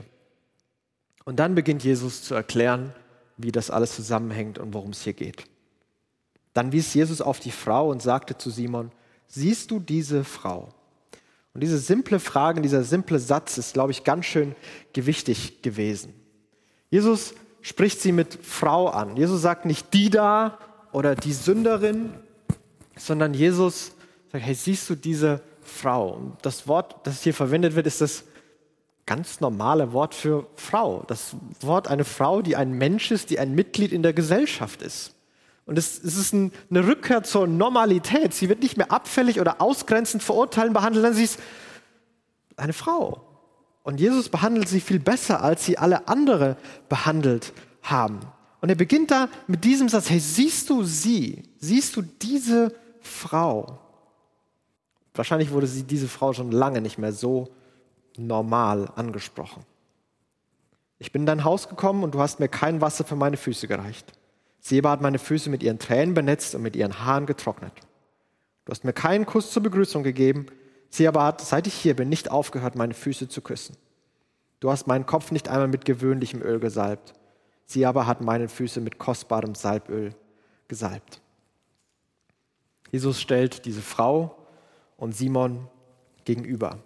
Und 1.25 1.37
dann 1.37 1.55
beginnt 1.55 1.83
Jesus 1.83 2.23
zu 2.23 2.35
erklären, 2.35 2.93
wie 3.37 3.51
das 3.51 3.69
alles 3.69 3.95
zusammenhängt 3.95 4.59
und 4.59 4.73
worum 4.73 4.91
es 4.91 5.01
hier 5.01 5.13
geht. 5.13 5.45
Dann 6.53 6.71
wies 6.71 6.93
Jesus 6.93 7.19
auf 7.19 7.39
die 7.39 7.51
Frau 7.51 7.89
und 7.89 8.01
sagte 8.01 8.37
zu 8.37 8.49
Simon, 8.49 8.91
siehst 9.27 9.71
du 9.71 9.79
diese 9.79 10.23
Frau? 10.23 10.69
Und 11.53 11.61
diese 11.61 11.79
simple 11.79 12.19
Frage, 12.19 12.61
dieser 12.61 12.83
simple 12.83 13.19
Satz 13.19 13.57
ist, 13.57 13.73
glaube 13.73 13.91
ich, 13.91 14.03
ganz 14.03 14.25
schön 14.25 14.55
gewichtig 14.93 15.61
gewesen. 15.61 16.13
Jesus 16.89 17.33
spricht 17.61 17.99
sie 17.99 18.11
mit 18.11 18.37
Frau 18.41 18.87
an. 18.87 19.17
Jesus 19.17 19.41
sagt 19.41 19.65
nicht 19.65 19.93
die 19.93 20.09
da 20.09 20.59
oder 20.91 21.15
die 21.15 21.33
Sünderin, 21.33 22.13
sondern 22.95 23.33
Jesus 23.33 23.93
sagt, 24.31 24.45
hey, 24.45 24.53
siehst 24.53 24.89
du 24.89 24.95
diese 24.95 25.41
Frau? 25.61 26.13
Und 26.13 26.37
das 26.43 26.67
Wort, 26.67 26.95
das 27.03 27.23
hier 27.23 27.33
verwendet 27.33 27.75
wird, 27.75 27.87
ist 27.87 28.01
das 28.01 28.25
ganz 29.05 29.39
normale 29.39 29.93
Wort 29.93 30.15
für 30.15 30.47
Frau. 30.55 31.03
Das 31.07 31.35
Wort 31.61 31.87
eine 31.87 32.05
Frau, 32.05 32.41
die 32.41 32.55
ein 32.55 32.73
Mensch 32.73 33.11
ist, 33.11 33.29
die 33.29 33.39
ein 33.39 33.53
Mitglied 33.53 33.91
in 33.91 34.03
der 34.03 34.13
Gesellschaft 34.13 34.81
ist. 34.81 35.13
Und 35.65 35.77
es, 35.77 36.03
es 36.03 36.17
ist 36.17 36.33
ein, 36.33 36.51
eine 36.69 36.87
Rückkehr 36.87 37.23
zur 37.23 37.47
Normalität. 37.47 38.33
Sie 38.33 38.49
wird 38.49 38.61
nicht 38.61 38.77
mehr 38.77 38.91
abfällig 38.91 39.39
oder 39.39 39.61
ausgrenzend 39.61 40.21
verurteilen 40.23 40.73
behandelt, 40.73 41.03
sondern 41.03 41.17
sie 41.17 41.23
ist 41.23 41.39
eine 42.57 42.73
Frau. 42.73 43.21
Und 43.83 43.99
Jesus 43.99 44.29
behandelt 44.29 44.67
sie 44.67 44.79
viel 44.79 44.99
besser, 44.99 45.43
als 45.43 45.65
sie 45.65 45.77
alle 45.77 46.07
andere 46.07 46.57
behandelt 46.89 47.53
haben. 47.83 48.19
Und 48.61 48.69
er 48.69 48.75
beginnt 48.75 49.11
da 49.11 49.29
mit 49.45 49.63
diesem 49.63 49.89
Satz, 49.89 50.09
hey, 50.09 50.19
siehst 50.19 50.69
du 50.71 50.83
sie? 50.83 51.43
Siehst 51.59 51.95
du 51.95 52.01
diese 52.01 52.73
Frau? 53.01 53.79
Wahrscheinlich 55.13 55.51
wurde 55.51 55.67
sie, 55.67 55.83
diese 55.83 56.07
Frau 56.07 56.33
schon 56.33 56.51
lange 56.51 56.81
nicht 56.81 56.97
mehr 56.97 57.13
so 57.13 57.54
normal 58.17 58.91
angesprochen. 58.95 59.63
Ich 60.97 61.11
bin 61.11 61.23
in 61.23 61.25
dein 61.25 61.43
Haus 61.43 61.69
gekommen 61.69 62.03
und 62.03 62.15
du 62.15 62.19
hast 62.19 62.39
mir 62.39 62.47
kein 62.47 62.81
Wasser 62.81 63.03
für 63.03 63.15
meine 63.15 63.37
Füße 63.37 63.67
gereicht. 63.67 64.13
Seba 64.59 64.91
hat 64.91 65.01
meine 65.01 65.19
Füße 65.19 65.49
mit 65.49 65.61
ihren 65.61 65.79
Tränen 65.79 66.13
benetzt 66.13 66.55
und 66.55 66.61
mit 66.61 66.75
ihren 66.75 67.05
Haaren 67.05 67.25
getrocknet. 67.25 67.73
Du 68.65 68.71
hast 68.71 68.83
mir 68.83 68.93
keinen 68.93 69.25
Kuss 69.25 69.51
zur 69.51 69.61
Begrüßung 69.61 70.03
gegeben. 70.03 70.47
Sie 70.89 71.07
aber 71.07 71.23
hat, 71.23 71.41
seit 71.41 71.67
ich 71.67 71.73
hier 71.73 71.95
bin, 71.95 72.09
nicht 72.09 72.31
aufgehört, 72.31 72.75
meine 72.75 72.93
Füße 72.93 73.27
zu 73.27 73.41
küssen. 73.41 73.77
Du 74.59 74.71
hast 74.71 74.87
meinen 74.87 75.05
Kopf 75.05 75.31
nicht 75.31 75.49
einmal 75.49 75.67
mit 75.67 75.85
gewöhnlichem 75.85 76.41
Öl 76.41 76.59
gesalbt. 76.59 77.13
Sie 77.65 77.85
aber 77.85 78.07
hat 78.07 78.21
meine 78.21 78.47
Füße 78.47 78.81
mit 78.81 78.97
kostbarem 78.97 79.53
Salböl 79.53 80.15
gesalbt. 80.67 81.21
Jesus 82.91 83.21
stellt 83.21 83.65
diese 83.65 83.81
Frau 83.81 84.35
und 84.97 85.15
Simon 85.15 85.67
gegenüber. 86.23 86.79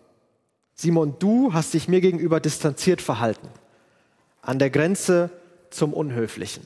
Simon, 0.82 1.16
du 1.20 1.52
hast 1.52 1.74
dich 1.74 1.90
mir 1.90 2.00
gegenüber 2.00 2.40
distanziert 2.40 3.02
verhalten, 3.02 3.50
an 4.42 4.60
der 4.60 4.70
Grenze 4.70 5.30
zum 5.72 5.92
Unhöflichen. 5.92 6.66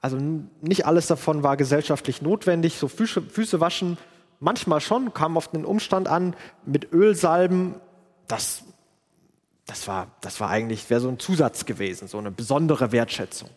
Also 0.00 0.16
nicht 0.62 0.86
alles 0.86 1.08
davon 1.08 1.42
war 1.42 1.58
gesellschaftlich 1.58 2.22
notwendig. 2.22 2.78
So 2.78 2.88
Füße, 2.88 3.20
Füße 3.20 3.60
waschen 3.60 3.98
manchmal 4.40 4.80
schon, 4.80 5.12
kam 5.12 5.36
auf 5.36 5.48
den 5.48 5.66
Umstand 5.66 6.08
an, 6.08 6.36
mit 6.64 6.90
Ölsalben, 6.90 7.74
das, 8.28 8.62
das, 9.66 9.86
war, 9.86 10.06
das 10.22 10.40
war 10.40 10.48
eigentlich, 10.48 10.88
wäre 10.88 11.02
so 11.02 11.10
ein 11.10 11.18
Zusatz 11.18 11.66
gewesen, 11.66 12.08
so 12.08 12.16
eine 12.16 12.30
besondere 12.30 12.92
Wertschätzung. 12.92 13.50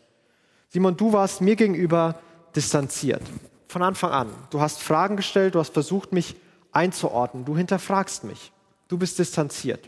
Simon, 0.67 0.97
du 0.97 1.13
warst 1.13 1.39
mir 1.39 1.55
gegenüber 1.55 2.19
distanziert. 2.57 3.21
Von 3.69 3.83
Anfang 3.83 4.11
an. 4.11 4.27
Du 4.49 4.59
hast 4.59 4.83
Fragen 4.83 5.15
gestellt, 5.15 5.55
du 5.55 5.59
hast 5.59 5.71
versucht, 5.71 6.11
mich 6.11 6.35
einzuordnen. 6.73 7.45
Du 7.45 7.55
hinterfragst 7.55 8.25
mich. 8.25 8.51
Du 8.91 8.97
bist 8.97 9.17
distanziert. 9.19 9.87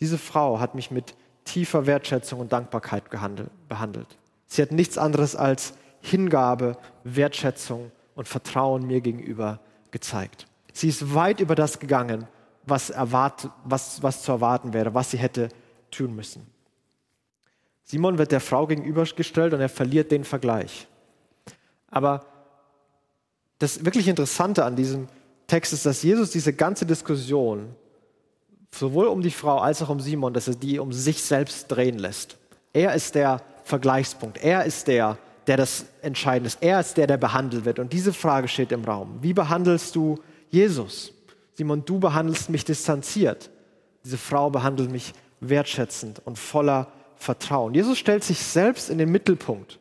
Diese 0.00 0.16
Frau 0.16 0.60
hat 0.60 0.74
mich 0.74 0.90
mit 0.90 1.14
tiefer 1.44 1.84
Wertschätzung 1.84 2.40
und 2.40 2.50
Dankbarkeit 2.50 3.10
behandelt. 3.10 4.16
Sie 4.46 4.62
hat 4.62 4.72
nichts 4.72 4.96
anderes 4.96 5.36
als 5.36 5.74
Hingabe, 6.00 6.78
Wertschätzung 7.04 7.92
und 8.14 8.28
Vertrauen 8.28 8.86
mir 8.86 9.02
gegenüber 9.02 9.60
gezeigt. 9.90 10.46
Sie 10.72 10.88
ist 10.88 11.14
weit 11.14 11.40
über 11.40 11.54
das 11.54 11.78
gegangen, 11.78 12.26
was, 12.64 12.88
erwart, 12.88 13.50
was, 13.64 14.02
was 14.02 14.22
zu 14.22 14.32
erwarten 14.32 14.72
wäre, 14.72 14.94
was 14.94 15.10
sie 15.10 15.18
hätte 15.18 15.50
tun 15.90 16.16
müssen. 16.16 16.46
Simon 17.84 18.16
wird 18.16 18.32
der 18.32 18.40
Frau 18.40 18.66
gegenübergestellt 18.66 19.52
und 19.52 19.60
er 19.60 19.68
verliert 19.68 20.10
den 20.10 20.24
Vergleich. 20.24 20.88
Aber 21.90 22.24
das 23.58 23.84
wirklich 23.84 24.08
Interessante 24.08 24.64
an 24.64 24.76
diesem 24.76 25.08
Text 25.46 25.72
ist, 25.72 25.86
dass 25.86 26.02
Jesus 26.02 26.30
diese 26.30 26.52
ganze 26.52 26.86
Diskussion 26.86 27.74
sowohl 28.72 29.06
um 29.06 29.22
die 29.22 29.30
Frau 29.30 29.58
als 29.58 29.82
auch 29.82 29.88
um 29.88 30.00
Simon, 30.00 30.32
dass 30.32 30.48
er 30.48 30.54
die 30.54 30.78
um 30.78 30.92
sich 30.92 31.22
selbst 31.22 31.68
drehen 31.68 31.98
lässt. 31.98 32.36
Er 32.72 32.94
ist 32.94 33.14
der 33.14 33.42
Vergleichspunkt. 33.64 34.38
Er 34.38 34.64
ist 34.64 34.86
der, 34.86 35.18
der 35.46 35.56
das 35.56 35.86
Entscheidende 36.02 36.48
ist. 36.48 36.58
Er 36.60 36.80
ist 36.80 36.96
der, 36.96 37.06
der 37.06 37.16
behandelt 37.16 37.64
wird. 37.64 37.78
Und 37.78 37.92
diese 37.92 38.12
Frage 38.12 38.48
steht 38.48 38.72
im 38.72 38.84
Raum. 38.84 39.18
Wie 39.22 39.32
behandelst 39.32 39.94
du 39.96 40.18
Jesus? 40.50 41.12
Simon, 41.54 41.84
du 41.84 41.98
behandelst 41.98 42.50
mich 42.50 42.64
distanziert. 42.64 43.50
Diese 44.04 44.18
Frau 44.18 44.50
behandelt 44.50 44.90
mich 44.90 45.14
wertschätzend 45.40 46.20
und 46.24 46.38
voller 46.38 46.88
Vertrauen. 47.16 47.74
Jesus 47.74 47.98
stellt 47.98 48.24
sich 48.24 48.38
selbst 48.38 48.90
in 48.90 48.98
den 48.98 49.10
Mittelpunkt. 49.10 49.78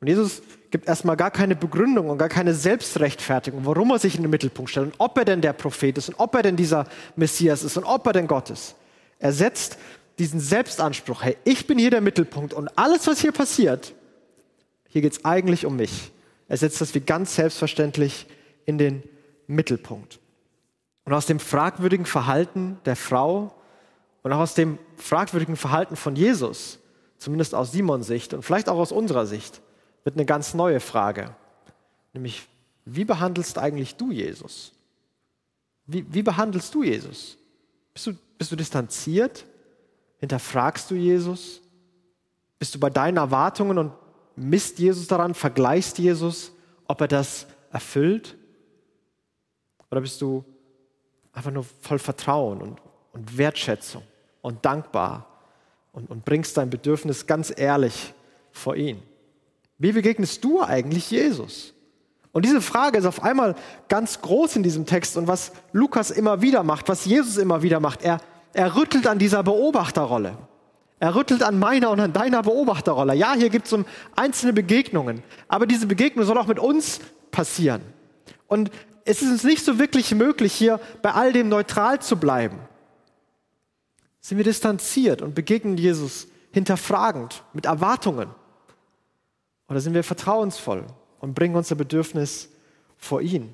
Und 0.00 0.06
Jesus 0.06 0.42
gibt 0.70 0.86
erstmal 0.86 1.16
gar 1.16 1.30
keine 1.30 1.56
Begründung 1.56 2.10
und 2.10 2.18
gar 2.18 2.28
keine 2.28 2.54
Selbstrechtfertigung, 2.54 3.64
warum 3.64 3.90
er 3.90 3.98
sich 3.98 4.16
in 4.16 4.22
den 4.22 4.30
Mittelpunkt 4.30 4.70
stellt 4.70 4.86
und 4.86 4.94
ob 4.98 5.16
er 5.16 5.24
denn 5.24 5.40
der 5.40 5.52
Prophet 5.52 5.96
ist 5.96 6.10
und 6.10 6.16
ob 6.18 6.34
er 6.34 6.42
denn 6.42 6.56
dieser 6.56 6.86
Messias 7.16 7.62
ist 7.62 7.76
und 7.76 7.84
ob 7.84 8.06
er 8.06 8.12
denn 8.12 8.26
Gott 8.26 8.50
ist. 8.50 8.74
Er 9.18 9.32
setzt 9.32 9.78
diesen 10.18 10.40
Selbstanspruch, 10.40 11.22
hey, 11.22 11.36
ich 11.44 11.66
bin 11.66 11.78
hier 11.78 11.90
der 11.90 12.00
Mittelpunkt 12.00 12.52
und 12.52 12.76
alles, 12.76 13.06
was 13.06 13.20
hier 13.20 13.32
passiert, 13.32 13.94
hier 14.88 15.02
geht 15.02 15.12
es 15.12 15.24
eigentlich 15.24 15.64
um 15.64 15.76
mich. 15.76 16.12
Er 16.48 16.56
setzt 16.56 16.80
das 16.80 16.94
wie 16.94 17.00
ganz 17.00 17.34
selbstverständlich 17.34 18.26
in 18.64 18.78
den 18.78 19.02
Mittelpunkt. 19.46 20.18
Und 21.04 21.12
aus 21.12 21.26
dem 21.26 21.40
fragwürdigen 21.40 22.06
Verhalten 22.06 22.78
der 22.84 22.96
Frau 22.96 23.54
und 24.22 24.32
auch 24.32 24.40
aus 24.40 24.54
dem 24.54 24.78
fragwürdigen 24.96 25.56
Verhalten 25.56 25.96
von 25.96 26.16
Jesus, 26.16 26.78
zumindest 27.18 27.54
aus 27.54 27.72
Simons 27.72 28.06
Sicht 28.06 28.34
und 28.34 28.42
vielleicht 28.42 28.68
auch 28.68 28.78
aus 28.78 28.92
unserer 28.92 29.26
Sicht, 29.26 29.60
wird 30.04 30.16
eine 30.16 30.26
ganz 30.26 30.54
neue 30.54 30.80
Frage. 30.80 31.34
Nämlich, 32.12 32.46
wie 32.84 33.04
behandelst 33.04 33.58
eigentlich 33.58 33.96
du 33.96 34.10
Jesus? 34.10 34.72
Wie, 35.86 36.04
wie 36.12 36.22
behandelst 36.22 36.74
du 36.74 36.82
Jesus? 36.82 37.36
Bist 37.92 38.06
du, 38.06 38.12
bist 38.36 38.52
du 38.52 38.56
distanziert? 38.56 39.44
Hinterfragst 40.18 40.90
du 40.90 40.94
Jesus? 40.94 41.60
Bist 42.58 42.74
du 42.74 42.80
bei 42.80 42.90
deinen 42.90 43.16
Erwartungen 43.16 43.78
und 43.78 43.92
misst 44.36 44.78
Jesus 44.78 45.06
daran, 45.06 45.34
vergleichst 45.34 45.98
Jesus, 45.98 46.52
ob 46.86 47.00
er 47.00 47.08
das 47.08 47.46
erfüllt? 47.70 48.36
Oder 49.90 50.00
bist 50.00 50.20
du 50.20 50.44
einfach 51.32 51.50
nur 51.50 51.64
voll 51.64 51.98
Vertrauen 51.98 52.60
und, 52.60 52.80
und 53.12 53.38
Wertschätzung 53.38 54.02
und 54.42 54.64
dankbar 54.64 55.26
und, 55.92 56.10
und 56.10 56.24
bringst 56.24 56.56
dein 56.56 56.70
Bedürfnis 56.70 57.26
ganz 57.26 57.52
ehrlich 57.56 58.12
vor 58.50 58.76
ihn? 58.76 59.02
Wie 59.78 59.92
begegnest 59.92 60.44
du 60.44 60.62
eigentlich 60.62 61.10
Jesus? 61.10 61.72
Und 62.32 62.44
diese 62.44 62.60
Frage 62.60 62.98
ist 62.98 63.06
auf 63.06 63.22
einmal 63.22 63.54
ganz 63.88 64.20
groß 64.20 64.56
in 64.56 64.62
diesem 64.62 64.86
Text 64.86 65.16
und 65.16 65.26
was 65.28 65.52
Lukas 65.72 66.10
immer 66.10 66.42
wieder 66.42 66.62
macht, 66.62 66.88
was 66.88 67.04
Jesus 67.04 67.36
immer 67.36 67.62
wieder 67.62 67.80
macht, 67.80 68.02
er, 68.02 68.20
er 68.52 68.76
rüttelt 68.76 69.06
an 69.06 69.18
dieser 69.18 69.42
Beobachterrolle. 69.42 70.36
Er 71.00 71.14
rüttelt 71.14 71.42
an 71.42 71.58
meiner 71.58 71.90
und 71.90 72.00
an 72.00 72.12
deiner 72.12 72.42
Beobachterrolle. 72.42 73.14
Ja, 73.14 73.34
hier 73.34 73.50
gibt 73.50 73.66
es 73.66 73.72
um 73.72 73.84
einzelne 74.16 74.52
Begegnungen, 74.52 75.22
aber 75.46 75.66
diese 75.66 75.86
Begegnung 75.86 76.24
soll 76.26 76.38
auch 76.38 76.48
mit 76.48 76.58
uns 76.58 77.00
passieren. 77.30 77.82
Und 78.48 78.70
es 79.04 79.22
ist 79.22 79.30
uns 79.30 79.44
nicht 79.44 79.64
so 79.64 79.78
wirklich 79.78 80.14
möglich, 80.14 80.52
hier 80.52 80.80
bei 81.02 81.12
all 81.12 81.32
dem 81.32 81.48
neutral 81.48 82.00
zu 82.00 82.16
bleiben. 82.16 82.58
Sind 84.20 84.38
wir 84.38 84.44
distanziert 84.44 85.22
und 85.22 85.34
begegnen 85.34 85.78
Jesus 85.78 86.26
hinterfragend, 86.50 87.44
mit 87.52 87.66
Erwartungen? 87.66 88.28
Oder 89.68 89.80
sind 89.80 89.94
wir 89.94 90.04
vertrauensvoll 90.04 90.86
und 91.20 91.34
bringen 91.34 91.54
unser 91.54 91.74
Bedürfnis 91.74 92.48
vor 92.96 93.20
ihn? 93.20 93.52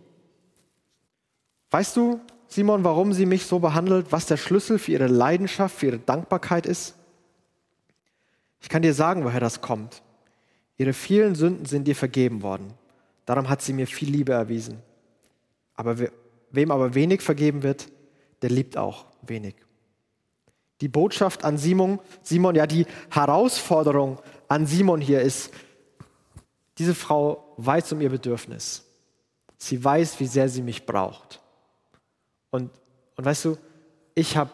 Weißt 1.70 1.96
du, 1.96 2.20
Simon, 2.46 2.84
warum 2.84 3.12
sie 3.12 3.26
mich 3.26 3.46
so 3.46 3.58
behandelt, 3.58 4.06
was 4.10 4.26
der 4.26 4.36
Schlüssel 4.36 4.78
für 4.78 4.92
ihre 4.92 5.08
Leidenschaft, 5.08 5.76
für 5.76 5.86
ihre 5.86 5.98
Dankbarkeit 5.98 6.66
ist? 6.66 6.94
Ich 8.60 8.68
kann 8.68 8.82
dir 8.82 8.94
sagen, 8.94 9.24
woher 9.24 9.40
das 9.40 9.60
kommt. 9.60 10.02
Ihre 10.76 10.92
vielen 10.92 11.34
Sünden 11.34 11.66
sind 11.66 11.84
dir 11.84 11.96
vergeben 11.96 12.42
worden. 12.42 12.74
Darum 13.26 13.48
hat 13.48 13.62
sie 13.62 13.72
mir 13.72 13.86
viel 13.86 14.10
Liebe 14.10 14.32
erwiesen. 14.32 14.78
Aber 15.74 15.96
wem 16.50 16.70
aber 16.70 16.94
wenig 16.94 17.22
vergeben 17.22 17.62
wird, 17.62 17.88
der 18.42 18.50
liebt 18.50 18.76
auch 18.76 19.06
wenig. 19.22 19.56
Die 20.80 20.88
Botschaft 20.88 21.44
an 21.44 21.58
Simon, 21.58 21.98
Simon, 22.22 22.54
ja, 22.54 22.66
die 22.66 22.86
Herausforderung 23.10 24.20
an 24.48 24.66
Simon 24.66 25.00
hier 25.00 25.20
ist, 25.22 25.52
diese 26.78 26.94
Frau 26.94 27.54
weiß 27.56 27.92
um 27.92 28.00
ihr 28.00 28.10
Bedürfnis. 28.10 28.84
Sie 29.56 29.82
weiß, 29.82 30.18
wie 30.20 30.26
sehr 30.26 30.48
sie 30.48 30.62
mich 30.62 30.86
braucht. 30.86 31.40
Und, 32.50 32.70
und 33.16 33.24
weißt 33.24 33.44
du, 33.46 33.58
ich 34.14 34.36
habe 34.36 34.50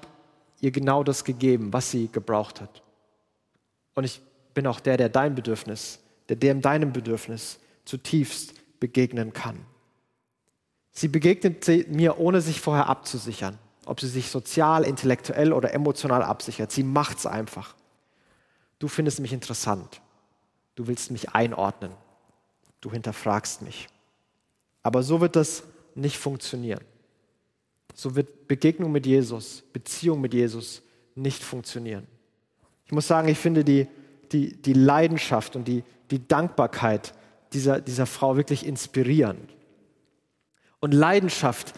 ihr 0.61 0.71
genau 0.71 1.03
das 1.03 1.25
gegeben, 1.25 1.73
was 1.73 1.91
sie 1.91 2.09
gebraucht 2.09 2.61
hat. 2.61 2.83
Und 3.95 4.05
ich 4.05 4.21
bin 4.55 4.67
auch 4.67 4.81
der, 4.81 4.97
der 4.97 5.09
dein 5.09 5.35
Bedürfnis, 5.35 6.01
der 6.29 6.37
dem 6.37 6.61
deinem 6.61 6.93
Bedürfnis 6.93 7.59
zutiefst 7.85 8.55
begegnen 8.79 9.33
kann. 9.33 9.59
Sie 10.93 11.09
begegnet 11.09 11.67
mir, 11.89 12.19
ohne 12.19 12.41
sich 12.41 12.61
vorher 12.61 12.89
abzusichern, 12.89 13.59
ob 13.87 14.01
sie 14.01 14.09
sich 14.09 14.29
sozial, 14.29 14.85
intellektuell 14.85 15.53
oder 15.53 15.73
emotional 15.73 16.23
absichert. 16.23 16.71
Sie 16.73 16.83
macht 16.83 17.19
es 17.19 17.27
einfach. 17.27 17.75
Du 18.79 18.89
findest 18.89 19.21
mich 19.21 19.33
interessant. 19.33 20.01
Du 20.75 20.87
willst 20.87 21.11
mich 21.11 21.31
einordnen 21.31 21.93
du 22.81 22.91
hinterfragst 22.91 23.63
mich. 23.63 23.89
Aber 24.83 25.03
so 25.03 25.21
wird 25.21 25.37
das 25.37 25.63
nicht 25.95 26.17
funktionieren. 26.17 26.81
So 27.95 28.17
wird 28.17 28.49
Begegnung 28.49 28.93
mit 28.93 29.07
Jesus, 29.07 29.63
Beziehung 29.73 30.21
mit 30.21 30.33
Jesus 30.33 30.83
nicht 31.15 31.43
funktionieren. 31.43 32.07
Ich 32.87 32.93
muss 32.93 33.07
sagen, 33.07 33.29
ich 33.29 33.39
finde 33.39 33.65
die, 33.65 33.87
die, 34.33 34.57
die 34.57 34.73
Leidenschaft 34.73 35.57
und 35.57 35.69
die, 35.69 35.85
die 36.11 36.27
Dankbarkeit 36.27 37.15
dieser, 37.53 37.81
dieser 37.81 38.07
Frau 38.07 38.37
wirklich 38.37 38.67
inspirierend. 38.67 39.51
Und 40.81 40.93
Leidenschaft, 40.93 41.75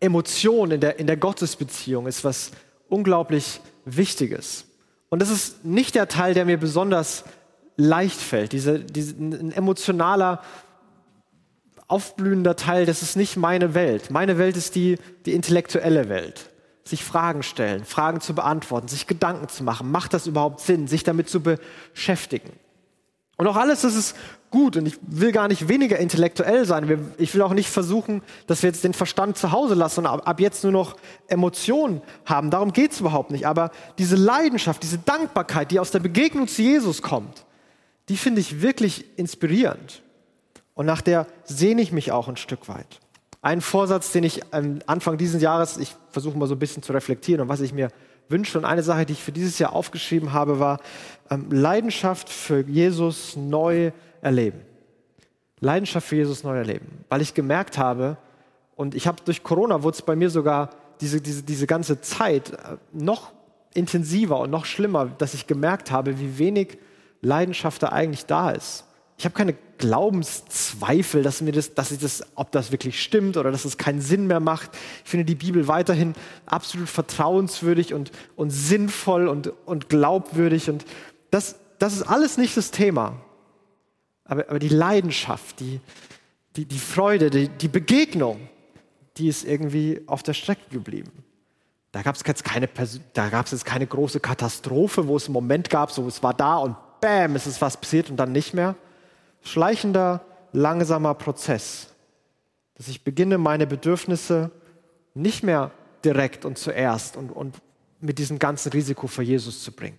Emotion 0.00 0.72
in 0.72 0.80
der, 0.80 0.98
in 0.98 1.06
der 1.06 1.16
Gottesbeziehung 1.16 2.06
ist 2.06 2.24
was 2.24 2.50
unglaublich 2.88 3.60
Wichtiges. 3.84 4.66
Und 5.08 5.22
das 5.22 5.30
ist 5.30 5.64
nicht 5.64 5.94
der 5.94 6.08
Teil, 6.08 6.34
der 6.34 6.44
mir 6.44 6.58
besonders 6.58 7.24
leicht 7.76 8.20
fällt. 8.20 8.52
Diese, 8.52 8.80
diese, 8.80 9.14
ein 9.16 9.52
emotionaler, 9.52 10.40
aufblühender 11.88 12.56
Teil, 12.56 12.86
das 12.86 13.02
ist 13.02 13.16
nicht 13.16 13.36
meine 13.36 13.74
Welt. 13.74 14.10
Meine 14.10 14.38
Welt 14.38 14.56
ist 14.56 14.74
die, 14.74 14.98
die 15.26 15.32
intellektuelle 15.32 16.08
Welt. 16.08 16.50
Sich 16.84 17.04
Fragen 17.04 17.42
stellen, 17.42 17.84
Fragen 17.84 18.20
zu 18.20 18.34
beantworten, 18.34 18.88
sich 18.88 19.06
Gedanken 19.06 19.48
zu 19.48 19.62
machen. 19.62 19.90
Macht 19.90 20.14
das 20.14 20.26
überhaupt 20.26 20.60
Sinn, 20.60 20.88
sich 20.88 21.04
damit 21.04 21.28
zu 21.28 21.40
beschäftigen? 21.40 22.50
Und 23.36 23.46
auch 23.46 23.56
alles, 23.56 23.82
das 23.82 23.94
ist 23.94 24.16
gut 24.50 24.76
und 24.76 24.86
ich 24.86 24.98
will 25.02 25.32
gar 25.32 25.48
nicht 25.48 25.66
weniger 25.68 25.98
intellektuell 25.98 26.64
sein. 26.64 27.14
Ich 27.18 27.34
will 27.34 27.42
auch 27.42 27.54
nicht 27.54 27.68
versuchen, 27.68 28.22
dass 28.46 28.62
wir 28.62 28.70
jetzt 28.70 28.84
den 28.84 28.94
Verstand 28.94 29.36
zu 29.36 29.50
Hause 29.52 29.74
lassen 29.74 30.06
und 30.06 30.06
ab 30.06 30.40
jetzt 30.40 30.62
nur 30.62 30.72
noch 30.72 30.96
Emotionen 31.26 32.02
haben. 32.24 32.50
Darum 32.50 32.72
geht 32.72 32.92
es 32.92 33.00
überhaupt 33.00 33.30
nicht. 33.30 33.46
Aber 33.46 33.70
diese 33.98 34.16
Leidenschaft, 34.16 34.82
diese 34.82 34.98
Dankbarkeit, 34.98 35.70
die 35.70 35.80
aus 35.80 35.90
der 35.90 36.00
Begegnung 36.00 36.46
zu 36.48 36.62
Jesus 36.62 37.02
kommt, 37.02 37.44
die 38.08 38.16
finde 38.16 38.40
ich 38.40 38.62
wirklich 38.62 39.06
inspirierend. 39.16 40.02
Und 40.74 40.86
nach 40.86 41.00
der 41.02 41.26
sehne 41.44 41.82
ich 41.82 41.92
mich 41.92 42.12
auch 42.12 42.28
ein 42.28 42.36
Stück 42.36 42.68
weit. 42.68 43.00
Ein 43.42 43.60
Vorsatz, 43.60 44.12
den 44.12 44.24
ich 44.24 44.40
am 44.52 44.78
Anfang 44.86 45.18
dieses 45.18 45.42
Jahres, 45.42 45.76
ich 45.76 45.94
versuche 46.10 46.38
mal 46.38 46.46
so 46.46 46.54
ein 46.54 46.58
bisschen 46.58 46.82
zu 46.82 46.92
reflektieren 46.92 47.40
und 47.40 47.48
was 47.48 47.60
ich 47.60 47.72
mir 47.72 47.88
wünsche. 48.28 48.58
Und 48.58 48.64
eine 48.64 48.82
Sache, 48.82 49.04
die 49.04 49.12
ich 49.14 49.22
für 49.22 49.32
dieses 49.32 49.58
Jahr 49.58 49.72
aufgeschrieben 49.72 50.32
habe, 50.32 50.58
war 50.58 50.80
ähm, 51.30 51.50
Leidenschaft 51.50 52.28
für 52.28 52.60
Jesus 52.60 53.36
neu 53.36 53.92
erleben. 54.20 54.60
Leidenschaft 55.60 56.08
für 56.08 56.16
Jesus 56.16 56.44
neu 56.44 56.56
erleben. 56.56 57.04
Weil 57.08 57.20
ich 57.20 57.34
gemerkt 57.34 57.78
habe, 57.78 58.16
und 58.74 58.94
ich 58.94 59.06
habe 59.06 59.22
durch 59.24 59.42
Corona 59.42 59.82
wurde 59.82 59.96
es 59.96 60.02
bei 60.02 60.16
mir 60.16 60.30
sogar 60.30 60.70
diese, 61.00 61.20
diese, 61.20 61.42
diese 61.42 61.66
ganze 61.66 62.00
Zeit 62.00 62.50
äh, 62.50 62.76
noch 62.92 63.32
intensiver 63.74 64.38
und 64.40 64.50
noch 64.50 64.64
schlimmer, 64.64 65.06
dass 65.18 65.34
ich 65.34 65.46
gemerkt 65.46 65.90
habe, 65.90 66.18
wie 66.18 66.38
wenig 66.38 66.78
Leidenschaft 67.22 67.82
da 67.82 67.88
eigentlich 67.88 68.26
da 68.26 68.50
ist. 68.50 68.84
Ich 69.16 69.24
habe 69.24 69.34
keine 69.34 69.54
Glaubenszweifel, 69.78 71.22
dass 71.22 71.40
mir 71.40 71.52
das, 71.52 71.74
dass 71.74 71.92
ich 71.92 71.98
das, 71.98 72.24
ob 72.34 72.50
das 72.52 72.72
wirklich 72.72 73.00
stimmt 73.00 73.36
oder 73.36 73.50
dass 73.50 73.64
es 73.64 73.78
keinen 73.78 74.00
Sinn 74.00 74.26
mehr 74.26 74.40
macht. 74.40 74.70
Ich 75.04 75.10
finde 75.10 75.24
die 75.24 75.34
Bibel 75.34 75.68
weiterhin 75.68 76.14
absolut 76.46 76.88
vertrauenswürdig 76.88 77.94
und, 77.94 78.10
und 78.36 78.50
sinnvoll 78.50 79.28
und, 79.28 79.52
und 79.64 79.88
glaubwürdig. 79.88 80.68
Und 80.70 80.84
das, 81.30 81.56
das 81.78 81.94
ist 81.94 82.02
alles 82.02 82.36
nicht 82.36 82.56
das 82.56 82.72
Thema. 82.72 83.14
Aber, 84.24 84.48
aber 84.48 84.58
die 84.58 84.68
Leidenschaft, 84.68 85.60
die, 85.60 85.80
die, 86.56 86.64
die 86.64 86.78
Freude, 86.78 87.30
die, 87.30 87.48
die 87.48 87.68
Begegnung, 87.68 88.48
die 89.16 89.28
ist 89.28 89.44
irgendwie 89.44 90.02
auf 90.06 90.22
der 90.22 90.34
Strecke 90.34 90.68
geblieben. 90.70 91.12
Da 91.92 92.02
gab 92.02 92.16
es 92.16 92.22
jetzt 92.26 92.42
keine, 92.42 92.68
da 93.12 93.28
gab 93.28 93.46
es 93.46 93.52
jetzt 93.52 93.66
keine 93.66 93.86
große 93.86 94.20
Katastrophe, 94.20 95.06
wo 95.06 95.16
es 95.16 95.26
einen 95.26 95.34
Moment 95.34 95.70
gab, 95.70 95.90
so 95.90 96.06
es 96.06 96.22
war 96.22 96.34
da 96.34 96.56
und 96.56 96.76
bam, 97.02 97.36
ist 97.36 97.46
es 97.46 97.60
was 97.60 97.76
passiert 97.76 98.08
und 98.08 98.16
dann 98.16 98.32
nicht 98.32 98.54
mehr. 98.54 98.74
Schleichender, 99.42 100.22
langsamer 100.52 101.12
Prozess, 101.14 101.88
dass 102.76 102.88
ich 102.88 103.04
beginne, 103.04 103.36
meine 103.36 103.66
Bedürfnisse 103.66 104.50
nicht 105.12 105.42
mehr 105.42 105.70
direkt 106.04 106.46
und 106.46 106.56
zuerst 106.56 107.18
und, 107.18 107.30
und 107.30 107.56
mit 108.00 108.18
diesem 108.18 108.38
ganzen 108.38 108.72
Risiko 108.72 109.06
vor 109.06 109.22
Jesus 109.22 109.62
zu 109.62 109.72
bringen. 109.72 109.98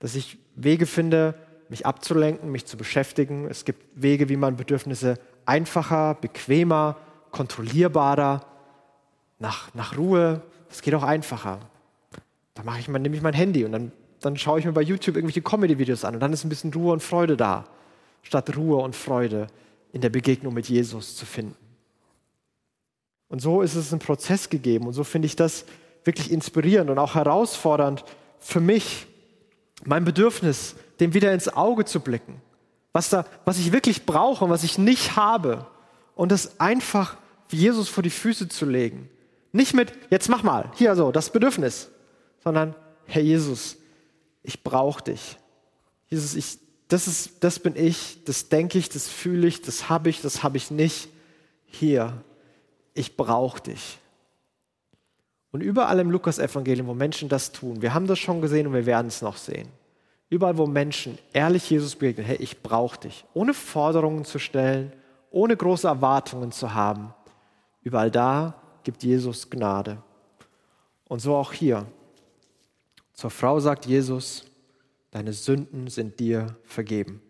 Dass 0.00 0.14
ich 0.14 0.38
Wege 0.54 0.84
finde, 0.84 1.34
mich 1.70 1.86
abzulenken, 1.86 2.50
mich 2.50 2.66
zu 2.66 2.76
beschäftigen. 2.76 3.46
Es 3.48 3.64
gibt 3.64 3.82
Wege, 3.94 4.28
wie 4.28 4.36
man 4.36 4.56
Bedürfnisse 4.56 5.18
einfacher, 5.46 6.14
bequemer, 6.14 6.96
kontrollierbarer, 7.30 8.44
nach, 9.38 9.72
nach 9.74 9.96
Ruhe, 9.96 10.42
es 10.70 10.82
geht 10.82 10.94
auch 10.94 11.02
einfacher. 11.02 11.60
Dann 12.54 12.66
mache 12.66 12.80
ich 12.80 12.88
nehme 12.88 13.14
ich 13.14 13.22
mein 13.22 13.34
Handy 13.34 13.64
und 13.64 13.72
dann, 13.72 13.92
dann 14.20 14.36
schaue 14.36 14.58
ich 14.58 14.64
mir 14.64 14.72
bei 14.72 14.82
YouTube 14.82 15.16
irgendwelche 15.16 15.42
Comedy-Videos 15.42 16.04
an 16.04 16.14
und 16.14 16.20
dann 16.20 16.32
ist 16.32 16.44
ein 16.44 16.48
bisschen 16.48 16.72
Ruhe 16.72 16.92
und 16.92 17.02
Freude 17.02 17.36
da, 17.36 17.66
statt 18.22 18.56
Ruhe 18.56 18.76
und 18.76 18.94
Freude 18.94 19.46
in 19.92 20.00
der 20.00 20.10
Begegnung 20.10 20.54
mit 20.54 20.68
Jesus 20.68 21.16
zu 21.16 21.26
finden. 21.26 21.56
Und 23.28 23.40
so 23.40 23.62
ist 23.62 23.74
es 23.74 23.92
ein 23.92 23.98
Prozess 23.98 24.50
gegeben 24.50 24.86
und 24.86 24.92
so 24.92 25.04
finde 25.04 25.26
ich 25.26 25.36
das 25.36 25.64
wirklich 26.04 26.30
inspirierend 26.30 26.90
und 26.90 26.98
auch 26.98 27.14
herausfordernd 27.14 28.04
für 28.38 28.60
mich, 28.60 29.06
mein 29.84 30.04
Bedürfnis, 30.04 30.74
dem 30.98 31.14
wieder 31.14 31.32
ins 31.32 31.48
Auge 31.48 31.84
zu 31.84 32.00
blicken, 32.00 32.42
was, 32.92 33.08
da, 33.08 33.24
was 33.44 33.58
ich 33.58 33.72
wirklich 33.72 34.04
brauche 34.04 34.44
und 34.44 34.50
was 34.50 34.64
ich 34.64 34.78
nicht 34.78 35.16
habe 35.16 35.66
und 36.14 36.32
das 36.32 36.60
einfach 36.60 37.16
Jesus 37.50 37.88
vor 37.88 38.02
die 38.02 38.10
Füße 38.10 38.48
zu 38.48 38.66
legen. 38.66 39.08
Nicht 39.52 39.74
mit, 39.74 39.92
jetzt 40.10 40.28
mach 40.28 40.42
mal, 40.42 40.70
hier 40.74 40.94
so, 40.94 41.10
das 41.12 41.30
Bedürfnis, 41.30 41.90
sondern, 42.42 42.74
Herr 43.06 43.22
Jesus, 43.22 43.76
ich 44.42 44.62
brauche 44.62 45.04
dich. 45.04 45.36
Jesus, 46.08 46.34
ich, 46.34 46.58
das, 46.88 47.06
ist, 47.06 47.44
das 47.44 47.58
bin 47.58 47.76
ich, 47.76 48.24
das 48.24 48.48
denke 48.48 48.78
ich, 48.78 48.88
das 48.88 49.08
fühle 49.08 49.46
ich, 49.46 49.62
das 49.62 49.88
habe 49.88 50.10
ich, 50.10 50.22
das 50.22 50.42
habe 50.42 50.56
ich 50.56 50.70
nicht. 50.70 51.08
Hier, 51.66 52.22
ich 52.94 53.16
brauche 53.16 53.60
dich. 53.60 53.98
Und 55.52 55.62
überall 55.62 55.98
im 55.98 56.10
Lukas-Evangelium, 56.10 56.86
wo 56.86 56.94
Menschen 56.94 57.28
das 57.28 57.52
tun, 57.52 57.82
wir 57.82 57.94
haben 57.94 58.06
das 58.06 58.18
schon 58.18 58.40
gesehen 58.40 58.66
und 58.66 58.72
wir 58.72 58.86
werden 58.86 59.08
es 59.08 59.22
noch 59.22 59.36
sehen. 59.36 59.68
Überall, 60.28 60.58
wo 60.58 60.66
Menschen 60.66 61.18
ehrlich 61.32 61.68
Jesus 61.68 61.96
begegnen, 61.96 62.26
hey, 62.26 62.36
ich 62.36 62.62
brauche 62.62 63.00
dich, 63.00 63.24
ohne 63.34 63.52
Forderungen 63.52 64.24
zu 64.24 64.38
stellen, 64.38 64.92
ohne 65.30 65.56
große 65.56 65.88
Erwartungen 65.88 66.52
zu 66.52 66.72
haben, 66.72 67.12
überall 67.82 68.10
da 68.10 68.54
gibt 68.84 69.02
Jesus 69.02 69.50
Gnade. 69.50 69.98
Und 71.08 71.20
so 71.20 71.34
auch 71.34 71.52
hier. 71.52 71.86
Zur 73.20 73.30
Frau 73.30 73.60
sagt 73.60 73.84
Jesus, 73.84 74.44
deine 75.10 75.32
Sünden 75.32 75.88
sind 75.88 76.18
dir 76.20 76.56
vergeben 76.64 77.20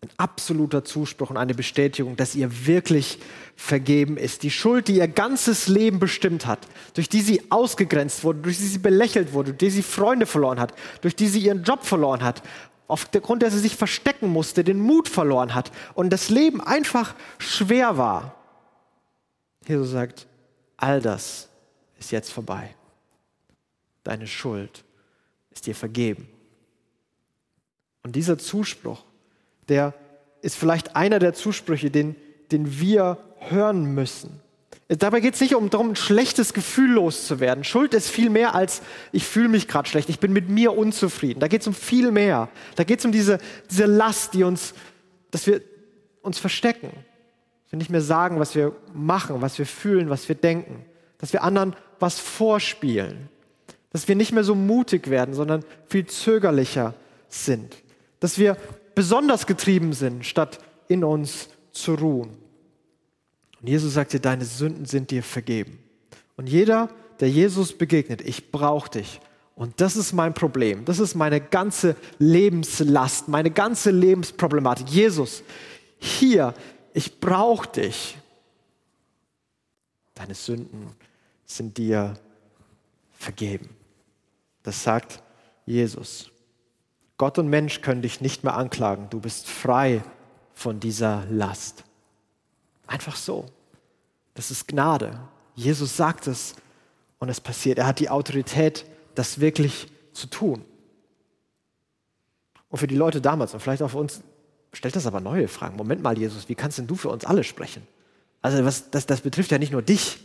ein 0.00 0.10
absoluter 0.16 0.84
Zuspruch 0.84 1.30
und 1.30 1.36
eine 1.36 1.54
Bestätigung, 1.54 2.16
dass 2.16 2.36
ihr 2.36 2.66
wirklich 2.66 3.18
vergeben 3.56 4.16
ist. 4.16 4.44
Die 4.44 4.50
Schuld, 4.50 4.88
die 4.88 4.96
ihr 4.96 5.08
ganzes 5.08 5.66
Leben 5.66 5.98
bestimmt 5.98 6.46
hat, 6.46 6.60
durch 6.94 7.08
die 7.08 7.20
sie 7.20 7.50
ausgegrenzt 7.50 8.22
wurde, 8.22 8.40
durch 8.40 8.58
die 8.58 8.66
sie 8.66 8.78
belächelt 8.78 9.32
wurde, 9.32 9.52
durch 9.52 9.58
die 9.58 9.70
sie 9.70 9.82
Freunde 9.82 10.26
verloren 10.26 10.60
hat, 10.60 10.72
durch 11.00 11.16
die 11.16 11.26
sie 11.26 11.40
ihren 11.40 11.64
Job 11.64 11.84
verloren 11.84 12.22
hat, 12.22 12.42
aufgrund 12.86 13.42
der 13.42 13.50
sie 13.50 13.58
sich 13.58 13.74
verstecken 13.74 14.28
musste, 14.28 14.62
den 14.62 14.78
Mut 14.78 15.08
verloren 15.08 15.54
hat 15.54 15.72
und 15.94 16.10
das 16.10 16.28
Leben 16.28 16.60
einfach 16.60 17.14
schwer 17.38 17.96
war. 17.96 18.36
Jesus 19.66 19.90
sagt, 19.90 20.28
all 20.76 21.02
das 21.02 21.48
ist 21.98 22.12
jetzt 22.12 22.32
vorbei. 22.32 22.74
Deine 24.08 24.26
Schuld 24.26 24.84
ist 25.50 25.66
dir 25.66 25.74
vergeben. 25.74 26.30
Und 28.02 28.16
dieser 28.16 28.38
Zuspruch, 28.38 29.04
der 29.68 29.92
ist 30.40 30.56
vielleicht 30.56 30.96
einer 30.96 31.18
der 31.18 31.34
Zusprüche, 31.34 31.90
den, 31.90 32.16
den 32.50 32.80
wir 32.80 33.18
hören 33.36 33.94
müssen. 33.94 34.40
Dabei 34.88 35.20
geht 35.20 35.34
es 35.34 35.42
nicht 35.42 35.54
um 35.54 35.68
darum, 35.68 35.90
ein 35.90 35.96
schlechtes 35.96 36.54
Gefühl 36.54 36.92
loszuwerden. 36.92 37.64
Schuld 37.64 37.92
ist 37.92 38.08
viel 38.08 38.30
mehr 38.30 38.54
als, 38.54 38.80
ich 39.12 39.26
fühle 39.26 39.50
mich 39.50 39.68
gerade 39.68 39.86
schlecht, 39.86 40.08
ich 40.08 40.20
bin 40.20 40.32
mit 40.32 40.48
mir 40.48 40.74
unzufrieden. 40.74 41.40
Da 41.40 41.48
geht 41.48 41.60
es 41.60 41.66
um 41.66 41.74
viel 41.74 42.10
mehr. 42.10 42.48
Da 42.76 42.84
geht 42.84 43.00
es 43.00 43.04
um 43.04 43.12
diese, 43.12 43.38
diese 43.70 43.84
Last, 43.84 44.32
die 44.32 44.42
uns, 44.42 44.72
dass 45.30 45.46
wir 45.46 45.60
uns 46.22 46.38
verstecken. 46.38 46.92
Dass 47.64 47.72
wir 47.72 47.76
nicht 47.76 47.90
mehr 47.90 48.00
sagen, 48.00 48.40
was 48.40 48.54
wir 48.54 48.74
machen, 48.94 49.42
was 49.42 49.58
wir 49.58 49.66
fühlen, 49.66 50.08
was 50.08 50.26
wir 50.30 50.34
denken. 50.34 50.86
Dass 51.18 51.34
wir 51.34 51.42
anderen 51.42 51.76
was 52.00 52.18
vorspielen. 52.18 53.28
Dass 53.90 54.08
wir 54.08 54.14
nicht 54.14 54.32
mehr 54.32 54.44
so 54.44 54.54
mutig 54.54 55.08
werden, 55.08 55.34
sondern 55.34 55.64
viel 55.86 56.06
zögerlicher 56.06 56.94
sind. 57.28 57.76
Dass 58.20 58.38
wir 58.38 58.56
besonders 58.94 59.46
getrieben 59.46 59.92
sind, 59.92 60.26
statt 60.26 60.58
in 60.88 61.04
uns 61.04 61.48
zu 61.72 61.94
ruhen. 61.94 62.36
Und 63.60 63.68
Jesus 63.68 63.94
sagt 63.94 64.12
dir, 64.12 64.20
deine 64.20 64.44
Sünden 64.44 64.86
sind 64.86 65.10
dir 65.10 65.22
vergeben. 65.22 65.78
Und 66.36 66.48
jeder, 66.48 66.88
der 67.20 67.30
Jesus 67.30 67.76
begegnet, 67.76 68.20
ich 68.20 68.50
brauche 68.50 68.90
dich. 68.90 69.20
Und 69.54 69.80
das 69.80 69.96
ist 69.96 70.12
mein 70.12 70.34
Problem. 70.34 70.84
Das 70.84 71.00
ist 71.00 71.16
meine 71.16 71.40
ganze 71.40 71.96
Lebenslast, 72.18 73.26
meine 73.26 73.50
ganze 73.50 73.90
Lebensproblematik. 73.90 74.88
Jesus, 74.88 75.42
hier, 75.98 76.54
ich 76.94 77.18
brauche 77.18 77.68
dich. 77.68 78.16
Deine 80.14 80.34
Sünden 80.34 80.92
sind 81.44 81.76
dir 81.76 82.14
vergeben. 83.12 83.77
Das 84.62 84.82
sagt 84.82 85.22
Jesus. 85.66 86.30
Gott 87.16 87.38
und 87.38 87.48
Mensch 87.48 87.80
können 87.80 88.02
dich 88.02 88.20
nicht 88.20 88.44
mehr 88.44 88.54
anklagen. 88.54 89.08
Du 89.10 89.20
bist 89.20 89.48
frei 89.48 90.02
von 90.54 90.80
dieser 90.80 91.24
Last. 91.30 91.84
Einfach 92.86 93.16
so. 93.16 93.46
Das 94.34 94.50
ist 94.50 94.68
Gnade. 94.68 95.18
Jesus 95.54 95.96
sagt 95.96 96.26
es 96.26 96.54
und 97.18 97.28
es 97.28 97.40
passiert. 97.40 97.78
Er 97.78 97.86
hat 97.86 97.98
die 97.98 98.08
Autorität, 98.08 98.84
das 99.14 99.40
wirklich 99.40 99.88
zu 100.12 100.28
tun. 100.28 100.64
Und 102.68 102.78
für 102.78 102.86
die 102.86 102.96
Leute 102.96 103.20
damals 103.20 103.54
und 103.54 103.60
vielleicht 103.60 103.82
auch 103.82 103.90
für 103.90 103.98
uns 103.98 104.22
stellt 104.72 104.94
das 104.94 105.06
aber 105.06 105.20
neue 105.20 105.48
Fragen. 105.48 105.76
Moment 105.76 106.02
mal, 106.02 106.16
Jesus, 106.16 106.48
wie 106.48 106.54
kannst 106.54 106.78
denn 106.78 106.86
du 106.86 106.94
für 106.94 107.08
uns 107.08 107.24
alle 107.24 107.42
sprechen? 107.42 107.86
Also 108.42 108.64
was, 108.64 108.90
das, 108.90 109.06
das 109.06 109.22
betrifft 109.22 109.50
ja 109.50 109.58
nicht 109.58 109.72
nur 109.72 109.82
dich. 109.82 110.20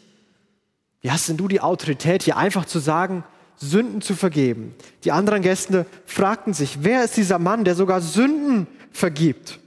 Wie 1.01 1.11
hast 1.11 1.27
denn 1.27 1.37
du 1.37 1.47
die 1.47 1.61
Autorität, 1.61 2.23
hier 2.23 2.37
einfach 2.37 2.65
zu 2.65 2.79
sagen, 2.79 3.23
Sünden 3.55 4.01
zu 4.01 4.15
vergeben. 4.15 4.75
Die 5.03 5.11
anderen 5.11 5.41
Gäste 5.41 5.85
fragten 6.05 6.53
sich, 6.53 6.83
wer 6.83 7.03
ist 7.03 7.17
dieser 7.17 7.39
Mann, 7.39 7.63
der 7.63 7.75
sogar 7.75 8.01
Sünden 8.01 8.67
vergibt? 8.91 9.59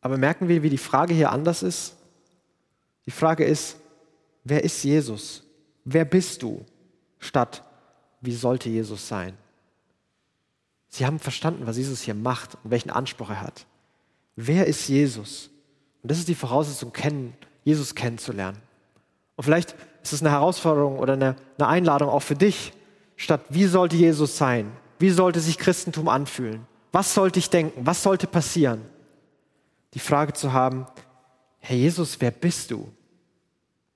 Aber 0.00 0.16
merken 0.16 0.48
wir, 0.48 0.62
wie 0.62 0.70
die 0.70 0.78
Frage 0.78 1.14
hier 1.14 1.32
anders 1.32 1.62
ist? 1.62 1.96
Die 3.06 3.10
Frage 3.10 3.44
ist, 3.44 3.76
wer 4.44 4.64
ist 4.64 4.82
Jesus? 4.82 5.42
Wer 5.84 6.04
bist 6.04 6.42
du? 6.42 6.64
Statt, 7.18 7.64
wie 8.20 8.34
sollte 8.34 8.68
Jesus 8.68 9.08
sein? 9.08 9.34
Sie 10.88 11.04
haben 11.04 11.18
verstanden, 11.18 11.66
was 11.66 11.76
Jesus 11.76 12.02
hier 12.02 12.14
macht 12.14 12.56
und 12.62 12.70
welchen 12.70 12.90
Anspruch 12.90 13.30
er 13.30 13.42
hat. 13.42 13.66
Wer 14.36 14.66
ist 14.66 14.88
Jesus? 14.88 15.50
Und 16.02 16.10
das 16.10 16.18
ist 16.18 16.28
die 16.28 16.34
Voraussetzung, 16.34 16.92
kennen, 16.92 17.34
Jesus 17.64 17.94
kennenzulernen. 17.94 18.58
Und 19.36 19.44
vielleicht 19.44 19.74
ist 20.08 20.20
es 20.20 20.22
eine 20.22 20.30
Herausforderung 20.30 20.98
oder 20.98 21.14
eine, 21.14 21.36
eine 21.58 21.68
Einladung 21.68 22.08
auch 22.08 22.22
für 22.22 22.34
dich, 22.34 22.72
statt 23.16 23.42
wie 23.48 23.66
sollte 23.66 23.96
Jesus 23.96 24.36
sein? 24.36 24.72
Wie 24.98 25.10
sollte 25.10 25.40
sich 25.40 25.58
Christentum 25.58 26.08
anfühlen? 26.08 26.66
Was 26.92 27.14
sollte 27.14 27.38
ich 27.38 27.50
denken? 27.50 27.86
Was 27.86 28.02
sollte 28.02 28.26
passieren? 28.26 28.82
Die 29.94 29.98
Frage 29.98 30.32
zu 30.32 30.52
haben, 30.52 30.86
Herr 31.58 31.76
Jesus, 31.76 32.20
wer 32.20 32.30
bist 32.30 32.70
du? 32.70 32.88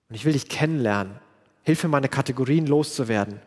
Und 0.08 0.14
ich 0.14 0.24
will 0.24 0.32
dich 0.32 0.48
kennenlernen. 0.48 1.18
Hilf 1.62 1.82
mir, 1.82 1.88
meine 1.88 2.08
Kategorien 2.08 2.66
loszuwerden 2.66 3.40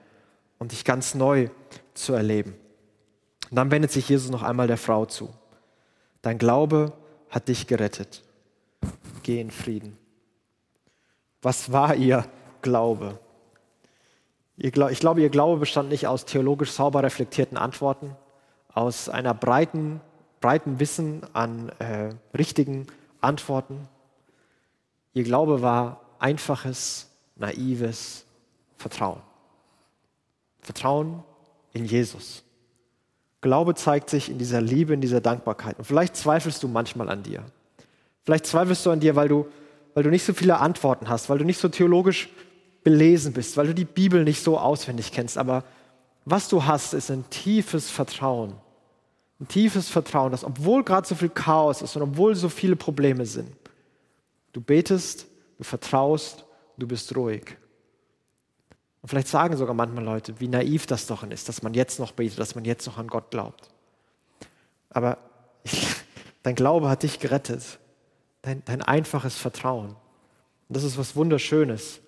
und 0.58 0.72
dich 0.72 0.84
ganz 0.84 1.16
neu 1.16 1.50
zu 1.94 2.14
erleben. 2.14 2.56
Und 3.50 3.56
dann 3.56 3.72
wendet 3.72 3.92
sich 3.92 4.10
Jesus 4.10 4.32
noch 4.32 4.42
einmal 4.42 4.68
der 4.68 4.78
Frau 4.78 5.06
zu. 5.06 5.30
Dein 6.22 6.38
Glaube 6.38 6.94
hat 7.30 7.48
dich 7.48 7.68
gerettet. 7.68 8.24
Geh 9.24 9.40
in 9.40 9.52
Frieden. 9.52 9.98
Was 11.42 11.72
war 11.72 11.96
ihr 11.96 12.26
Glaube? 12.66 13.20
Ich 14.58 14.72
glaube, 14.72 15.22
ihr 15.22 15.30
Glaube 15.30 15.60
bestand 15.60 15.90
nicht 15.90 16.08
aus 16.08 16.26
theologisch 16.26 16.72
sauber 16.72 17.04
reflektierten 17.04 17.58
Antworten, 17.58 18.16
aus 18.74 19.08
einer 19.08 19.36
breiten, 19.36 20.02
breiten 20.42 20.80
Wissen 20.80 21.22
an 21.34 21.70
äh, 21.78 22.16
richtigen 22.36 22.88
Antworten. 23.22 23.88
Ihr 25.14 25.24
Glaube 25.24 25.62
war 25.62 26.02
einfaches, 26.18 27.12
naives 27.36 28.26
Vertrauen. 28.78 29.22
Vertrauen 30.62 31.24
in 31.74 31.86
Jesus. 31.86 32.44
Glaube 33.42 33.76
zeigt 33.76 34.10
sich 34.10 34.32
in 34.32 34.40
dieser 34.40 34.62
Liebe, 34.62 34.96
in 34.96 35.02
dieser 35.02 35.22
Dankbarkeit. 35.22 35.78
Und 35.78 35.86
vielleicht 35.86 36.16
zweifelst 36.16 36.64
du 36.64 36.68
manchmal 36.68 37.10
an 37.10 37.22
dir. 37.22 37.44
Vielleicht 38.24 38.48
zweifelst 38.48 38.84
du 38.88 38.90
an 38.90 39.00
dir, 39.00 39.16
weil 39.16 39.28
du 39.28 39.46
weil 39.96 40.04
du 40.04 40.10
nicht 40.12 40.26
so 40.26 40.34
viele 40.34 40.60
Antworten 40.60 41.10
hast, 41.10 41.30
weil 41.30 41.40
du 41.40 41.46
nicht 41.46 41.58
so 41.58 41.70
theologisch 41.70 42.30
belesen 42.86 43.34
bist, 43.34 43.58
weil 43.58 43.68
du 43.68 43.76
die 43.76 43.84
Bibel 43.84 44.24
nicht 44.24 44.42
so 44.42 44.58
auswendig 44.58 45.12
kennst. 45.12 45.38
Aber 45.38 45.66
was 46.24 46.48
du 46.48 46.64
hast, 46.64 46.94
ist 46.94 47.12
ein 47.12 47.30
tiefes 47.30 47.90
Vertrauen. 47.90 48.54
Ein 49.42 49.50
tiefes 49.50 49.90
Vertrauen, 49.90 50.32
dass 50.32 50.46
obwohl 50.46 50.86
gerade 50.86 51.06
so 51.06 51.16
viel 51.16 51.30
Chaos 51.30 51.82
ist 51.82 51.98
und 51.98 52.04
obwohl 52.04 52.36
so 52.36 52.48
viele 52.48 52.78
Probleme 52.78 53.26
sind, 53.26 53.52
du 54.54 54.62
betest, 54.62 55.28
du 55.58 55.66
vertraust, 55.66 56.46
du 56.78 56.88
bist 56.88 57.14
ruhig. 57.18 57.58
Und 59.02 59.10
vielleicht 59.10 59.28
sagen 59.28 59.58
sogar 59.58 59.76
manchmal 59.76 60.06
Leute, 60.06 60.40
wie 60.40 60.48
naiv 60.48 60.86
das 60.86 61.08
doch 61.08 61.24
ist, 61.24 61.50
dass 61.50 61.62
man 61.62 61.74
jetzt 61.74 62.00
noch 62.00 62.14
betet, 62.14 62.40
dass 62.40 62.56
man 62.56 62.64
jetzt 62.64 62.88
noch 62.88 62.98
an 62.98 63.08
Gott 63.08 63.30
glaubt. 63.32 63.68
Aber 64.90 65.18
dein 66.44 66.56
Glaube 66.56 66.88
hat 66.88 67.04
dich 67.04 67.20
gerettet 67.20 67.80
dein, 68.46 68.64
dein 68.66 68.82
einfaches 68.82 69.36
Vertrauen. 69.36 69.90
Und 69.90 70.78
das 70.78 70.84
ist 70.84 70.98
was 70.98 71.16
Wunderschönes. 71.16 72.00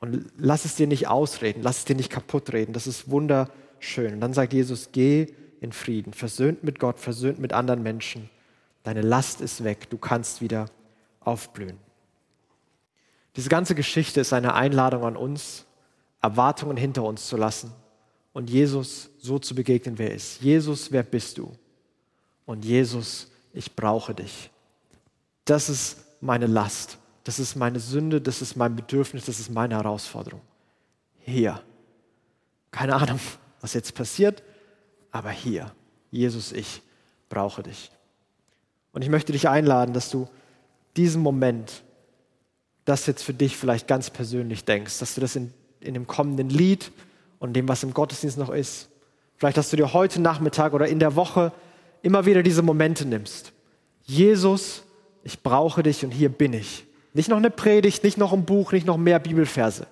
Und 0.00 0.30
lass 0.36 0.64
es 0.64 0.74
dir 0.76 0.86
nicht 0.86 1.08
ausreden, 1.08 1.62
lass 1.62 1.78
es 1.78 1.84
dir 1.84 1.96
nicht 1.96 2.10
kaputt 2.10 2.52
reden. 2.52 2.72
Das 2.72 2.86
ist 2.86 3.10
wunderschön. 3.10 4.14
Und 4.14 4.20
dann 4.20 4.34
sagt 4.34 4.52
Jesus, 4.52 4.90
geh 4.92 5.26
in 5.60 5.72
Frieden, 5.72 6.12
versöhnt 6.12 6.64
mit 6.64 6.78
Gott, 6.78 6.98
versöhnt 6.98 7.38
mit 7.38 7.52
anderen 7.52 7.82
Menschen. 7.82 8.28
Deine 8.82 9.00
Last 9.00 9.40
ist 9.40 9.64
weg, 9.64 9.88
du 9.90 9.98
kannst 9.98 10.40
wieder 10.40 10.66
aufblühen. 11.20 11.78
Diese 13.34 13.48
ganze 13.48 13.74
Geschichte 13.74 14.20
ist 14.20 14.32
eine 14.32 14.54
Einladung 14.54 15.04
an 15.04 15.16
uns, 15.16 15.66
Erwartungen 16.22 16.76
hinter 16.76 17.02
uns 17.02 17.26
zu 17.26 17.36
lassen 17.36 17.72
und 18.32 18.50
Jesus 18.50 19.10
so 19.18 19.38
zu 19.38 19.54
begegnen, 19.54 19.98
wer 19.98 20.10
er 20.10 20.16
ist. 20.16 20.40
Jesus, 20.40 20.92
wer 20.92 21.02
bist 21.02 21.38
du? 21.38 21.52
Und 22.44 22.64
Jesus, 22.64 23.30
ich 23.52 23.74
brauche 23.74 24.14
dich. 24.14 24.50
Das 25.44 25.68
ist 25.68 25.98
meine 26.20 26.46
Last, 26.46 26.98
das 27.26 27.40
ist 27.40 27.56
meine 27.56 27.80
Sünde, 27.80 28.20
das 28.20 28.40
ist 28.40 28.54
mein 28.54 28.76
Bedürfnis, 28.76 29.24
das 29.24 29.40
ist 29.40 29.50
meine 29.50 29.74
Herausforderung. 29.74 30.40
Hier. 31.18 31.60
Keine 32.70 32.94
Ahnung, 32.94 33.18
was 33.60 33.74
jetzt 33.74 33.96
passiert, 33.96 34.44
aber 35.10 35.30
hier. 35.30 35.72
Jesus, 36.12 36.52
ich 36.52 36.82
brauche 37.28 37.64
dich. 37.64 37.90
Und 38.92 39.02
ich 39.02 39.08
möchte 39.08 39.32
dich 39.32 39.48
einladen, 39.48 39.92
dass 39.92 40.08
du 40.08 40.28
diesen 40.96 41.20
Moment, 41.20 41.82
das 42.84 43.06
jetzt 43.06 43.24
für 43.24 43.34
dich 43.34 43.56
vielleicht 43.56 43.88
ganz 43.88 44.08
persönlich 44.08 44.64
denkst, 44.64 45.00
dass 45.00 45.16
du 45.16 45.20
das 45.20 45.34
in, 45.34 45.52
in 45.80 45.94
dem 45.94 46.06
kommenden 46.06 46.48
Lied 46.48 46.92
und 47.40 47.54
dem, 47.54 47.66
was 47.66 47.82
im 47.82 47.92
Gottesdienst 47.92 48.38
noch 48.38 48.50
ist, 48.50 48.88
vielleicht, 49.36 49.56
dass 49.56 49.70
du 49.70 49.76
dir 49.76 49.92
heute 49.92 50.22
Nachmittag 50.22 50.74
oder 50.74 50.86
in 50.86 51.00
der 51.00 51.16
Woche 51.16 51.52
immer 52.02 52.24
wieder 52.24 52.44
diese 52.44 52.62
Momente 52.62 53.04
nimmst. 53.04 53.52
Jesus, 54.04 54.84
ich 55.24 55.42
brauche 55.42 55.82
dich 55.82 56.04
und 56.04 56.12
hier 56.12 56.28
bin 56.28 56.52
ich. 56.52 56.86
Nicht 57.16 57.30
noch 57.30 57.38
eine 57.38 57.50
Predigt, 57.50 58.04
nicht 58.04 58.18
noch 58.18 58.34
ein 58.34 58.44
Buch, 58.44 58.72
nicht 58.72 58.86
noch 58.86 58.98
mehr 58.98 59.18
Bibelverse. 59.18 59.86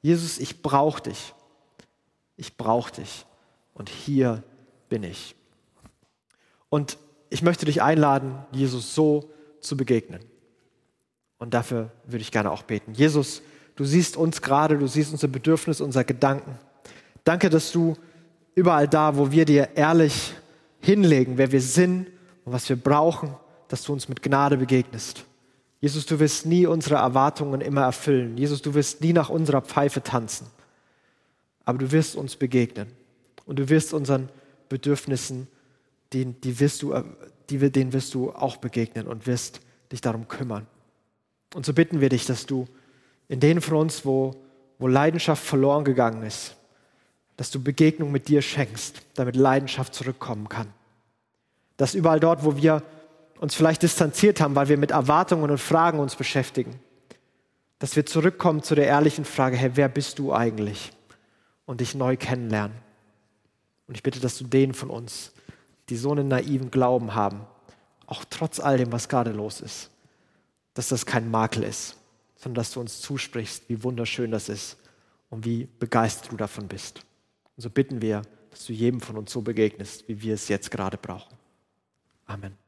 Jesus, 0.00 0.38
ich 0.38 0.62
brauche 0.62 1.02
dich. 1.02 1.34
Ich 2.38 2.56
brauche 2.56 2.90
dich. 2.90 3.26
Und 3.74 3.90
hier 3.90 4.42
bin 4.88 5.02
ich. 5.02 5.36
Und 6.70 6.96
ich 7.28 7.42
möchte 7.42 7.66
dich 7.66 7.82
einladen, 7.82 8.38
Jesus 8.50 8.94
so 8.94 9.30
zu 9.60 9.76
begegnen. 9.76 10.20
Und 11.36 11.52
dafür 11.52 11.90
würde 12.06 12.22
ich 12.22 12.32
gerne 12.32 12.50
auch 12.50 12.62
beten. 12.62 12.94
Jesus, 12.94 13.42
du 13.76 13.84
siehst 13.84 14.16
uns 14.16 14.40
gerade, 14.40 14.78
du 14.78 14.86
siehst 14.86 15.12
unser 15.12 15.28
Bedürfnis, 15.28 15.82
unser 15.82 16.02
Gedanken. 16.02 16.58
Danke, 17.24 17.50
dass 17.50 17.72
du 17.72 17.94
überall 18.54 18.88
da, 18.88 19.18
wo 19.18 19.30
wir 19.30 19.44
dir 19.44 19.68
ehrlich 19.74 20.32
hinlegen, 20.80 21.36
wer 21.36 21.52
wir 21.52 21.60
sind 21.60 22.06
und 22.46 22.52
was 22.54 22.66
wir 22.70 22.76
brauchen, 22.76 23.34
dass 23.68 23.82
du 23.82 23.92
uns 23.92 24.08
mit 24.08 24.22
Gnade 24.22 24.56
begegnest. 24.56 25.27
Jesus, 25.80 26.06
du 26.06 26.18
wirst 26.18 26.46
nie 26.46 26.66
unsere 26.66 26.96
Erwartungen 26.96 27.60
immer 27.60 27.82
erfüllen. 27.82 28.36
Jesus, 28.36 28.62
du 28.62 28.74
wirst 28.74 29.00
nie 29.00 29.12
nach 29.12 29.28
unserer 29.28 29.62
Pfeife 29.62 30.02
tanzen. 30.02 30.48
Aber 31.64 31.78
du 31.78 31.92
wirst 31.92 32.16
uns 32.16 32.36
begegnen. 32.36 32.88
Und 33.46 33.58
du 33.58 33.68
wirst 33.68 33.92
unseren 33.92 34.28
Bedürfnissen, 34.68 35.46
die, 36.12 36.24
die 36.24 36.58
wirst 36.58 36.82
du, 36.82 36.94
die, 37.48 37.58
denen 37.70 37.92
wirst 37.92 38.14
du 38.14 38.32
auch 38.32 38.56
begegnen 38.56 39.06
und 39.06 39.26
wirst 39.26 39.60
dich 39.92 40.00
darum 40.00 40.26
kümmern. 40.26 40.66
Und 41.54 41.64
so 41.64 41.72
bitten 41.72 42.00
wir 42.00 42.08
dich, 42.08 42.26
dass 42.26 42.46
du 42.46 42.66
in 43.28 43.40
denen 43.40 43.60
von 43.60 43.76
uns, 43.76 44.04
wo, 44.04 44.34
wo 44.78 44.86
Leidenschaft 44.86 45.44
verloren 45.44 45.84
gegangen 45.84 46.22
ist, 46.22 46.56
dass 47.36 47.50
du 47.50 47.62
Begegnung 47.62 48.10
mit 48.10 48.28
dir 48.28 48.42
schenkst, 48.42 49.02
damit 49.14 49.36
Leidenschaft 49.36 49.94
zurückkommen 49.94 50.48
kann. 50.48 50.72
Dass 51.76 51.94
überall 51.94 52.20
dort, 52.20 52.44
wo 52.44 52.56
wir 52.56 52.82
uns 53.40 53.54
vielleicht 53.54 53.82
distanziert 53.82 54.40
haben, 54.40 54.54
weil 54.54 54.68
wir 54.68 54.78
mit 54.78 54.90
Erwartungen 54.90 55.50
und 55.50 55.58
Fragen 55.58 55.98
uns 55.98 56.16
beschäftigen, 56.16 56.78
dass 57.78 57.96
wir 57.96 58.06
zurückkommen 58.06 58.62
zu 58.62 58.74
der 58.74 58.86
ehrlichen 58.86 59.24
Frage, 59.24 59.56
Herr, 59.56 59.76
wer 59.76 59.88
bist 59.88 60.18
du 60.18 60.32
eigentlich? 60.32 60.92
Und 61.66 61.80
dich 61.80 61.94
neu 61.94 62.16
kennenlernen. 62.16 62.76
Und 63.86 63.94
ich 63.94 64.02
bitte, 64.02 64.20
dass 64.20 64.38
du 64.38 64.44
denen 64.44 64.74
von 64.74 64.90
uns, 64.90 65.32
die 65.88 65.96
so 65.96 66.12
einen 66.12 66.28
naiven 66.28 66.70
Glauben 66.70 67.14
haben, 67.14 67.46
auch 68.06 68.24
trotz 68.28 68.58
all 68.58 68.78
dem, 68.78 68.90
was 68.90 69.08
gerade 69.08 69.32
los 69.32 69.60
ist, 69.60 69.90
dass 70.74 70.88
das 70.88 71.06
kein 71.06 71.30
Makel 71.30 71.62
ist, 71.62 71.96
sondern 72.36 72.62
dass 72.62 72.72
du 72.72 72.80
uns 72.80 73.00
zusprichst, 73.00 73.68
wie 73.68 73.82
wunderschön 73.82 74.30
das 74.30 74.48
ist 74.48 74.78
und 75.28 75.44
wie 75.44 75.68
begeistert 75.78 76.32
du 76.32 76.36
davon 76.36 76.68
bist. 76.68 77.00
Und 77.56 77.62
so 77.62 77.70
bitten 77.70 78.00
wir, 78.00 78.22
dass 78.50 78.64
du 78.64 78.72
jedem 78.72 79.00
von 79.00 79.16
uns 79.16 79.32
so 79.32 79.42
begegnest, 79.42 80.08
wie 80.08 80.22
wir 80.22 80.34
es 80.34 80.48
jetzt 80.48 80.70
gerade 80.70 80.96
brauchen. 80.96 81.36
Amen. 82.26 82.67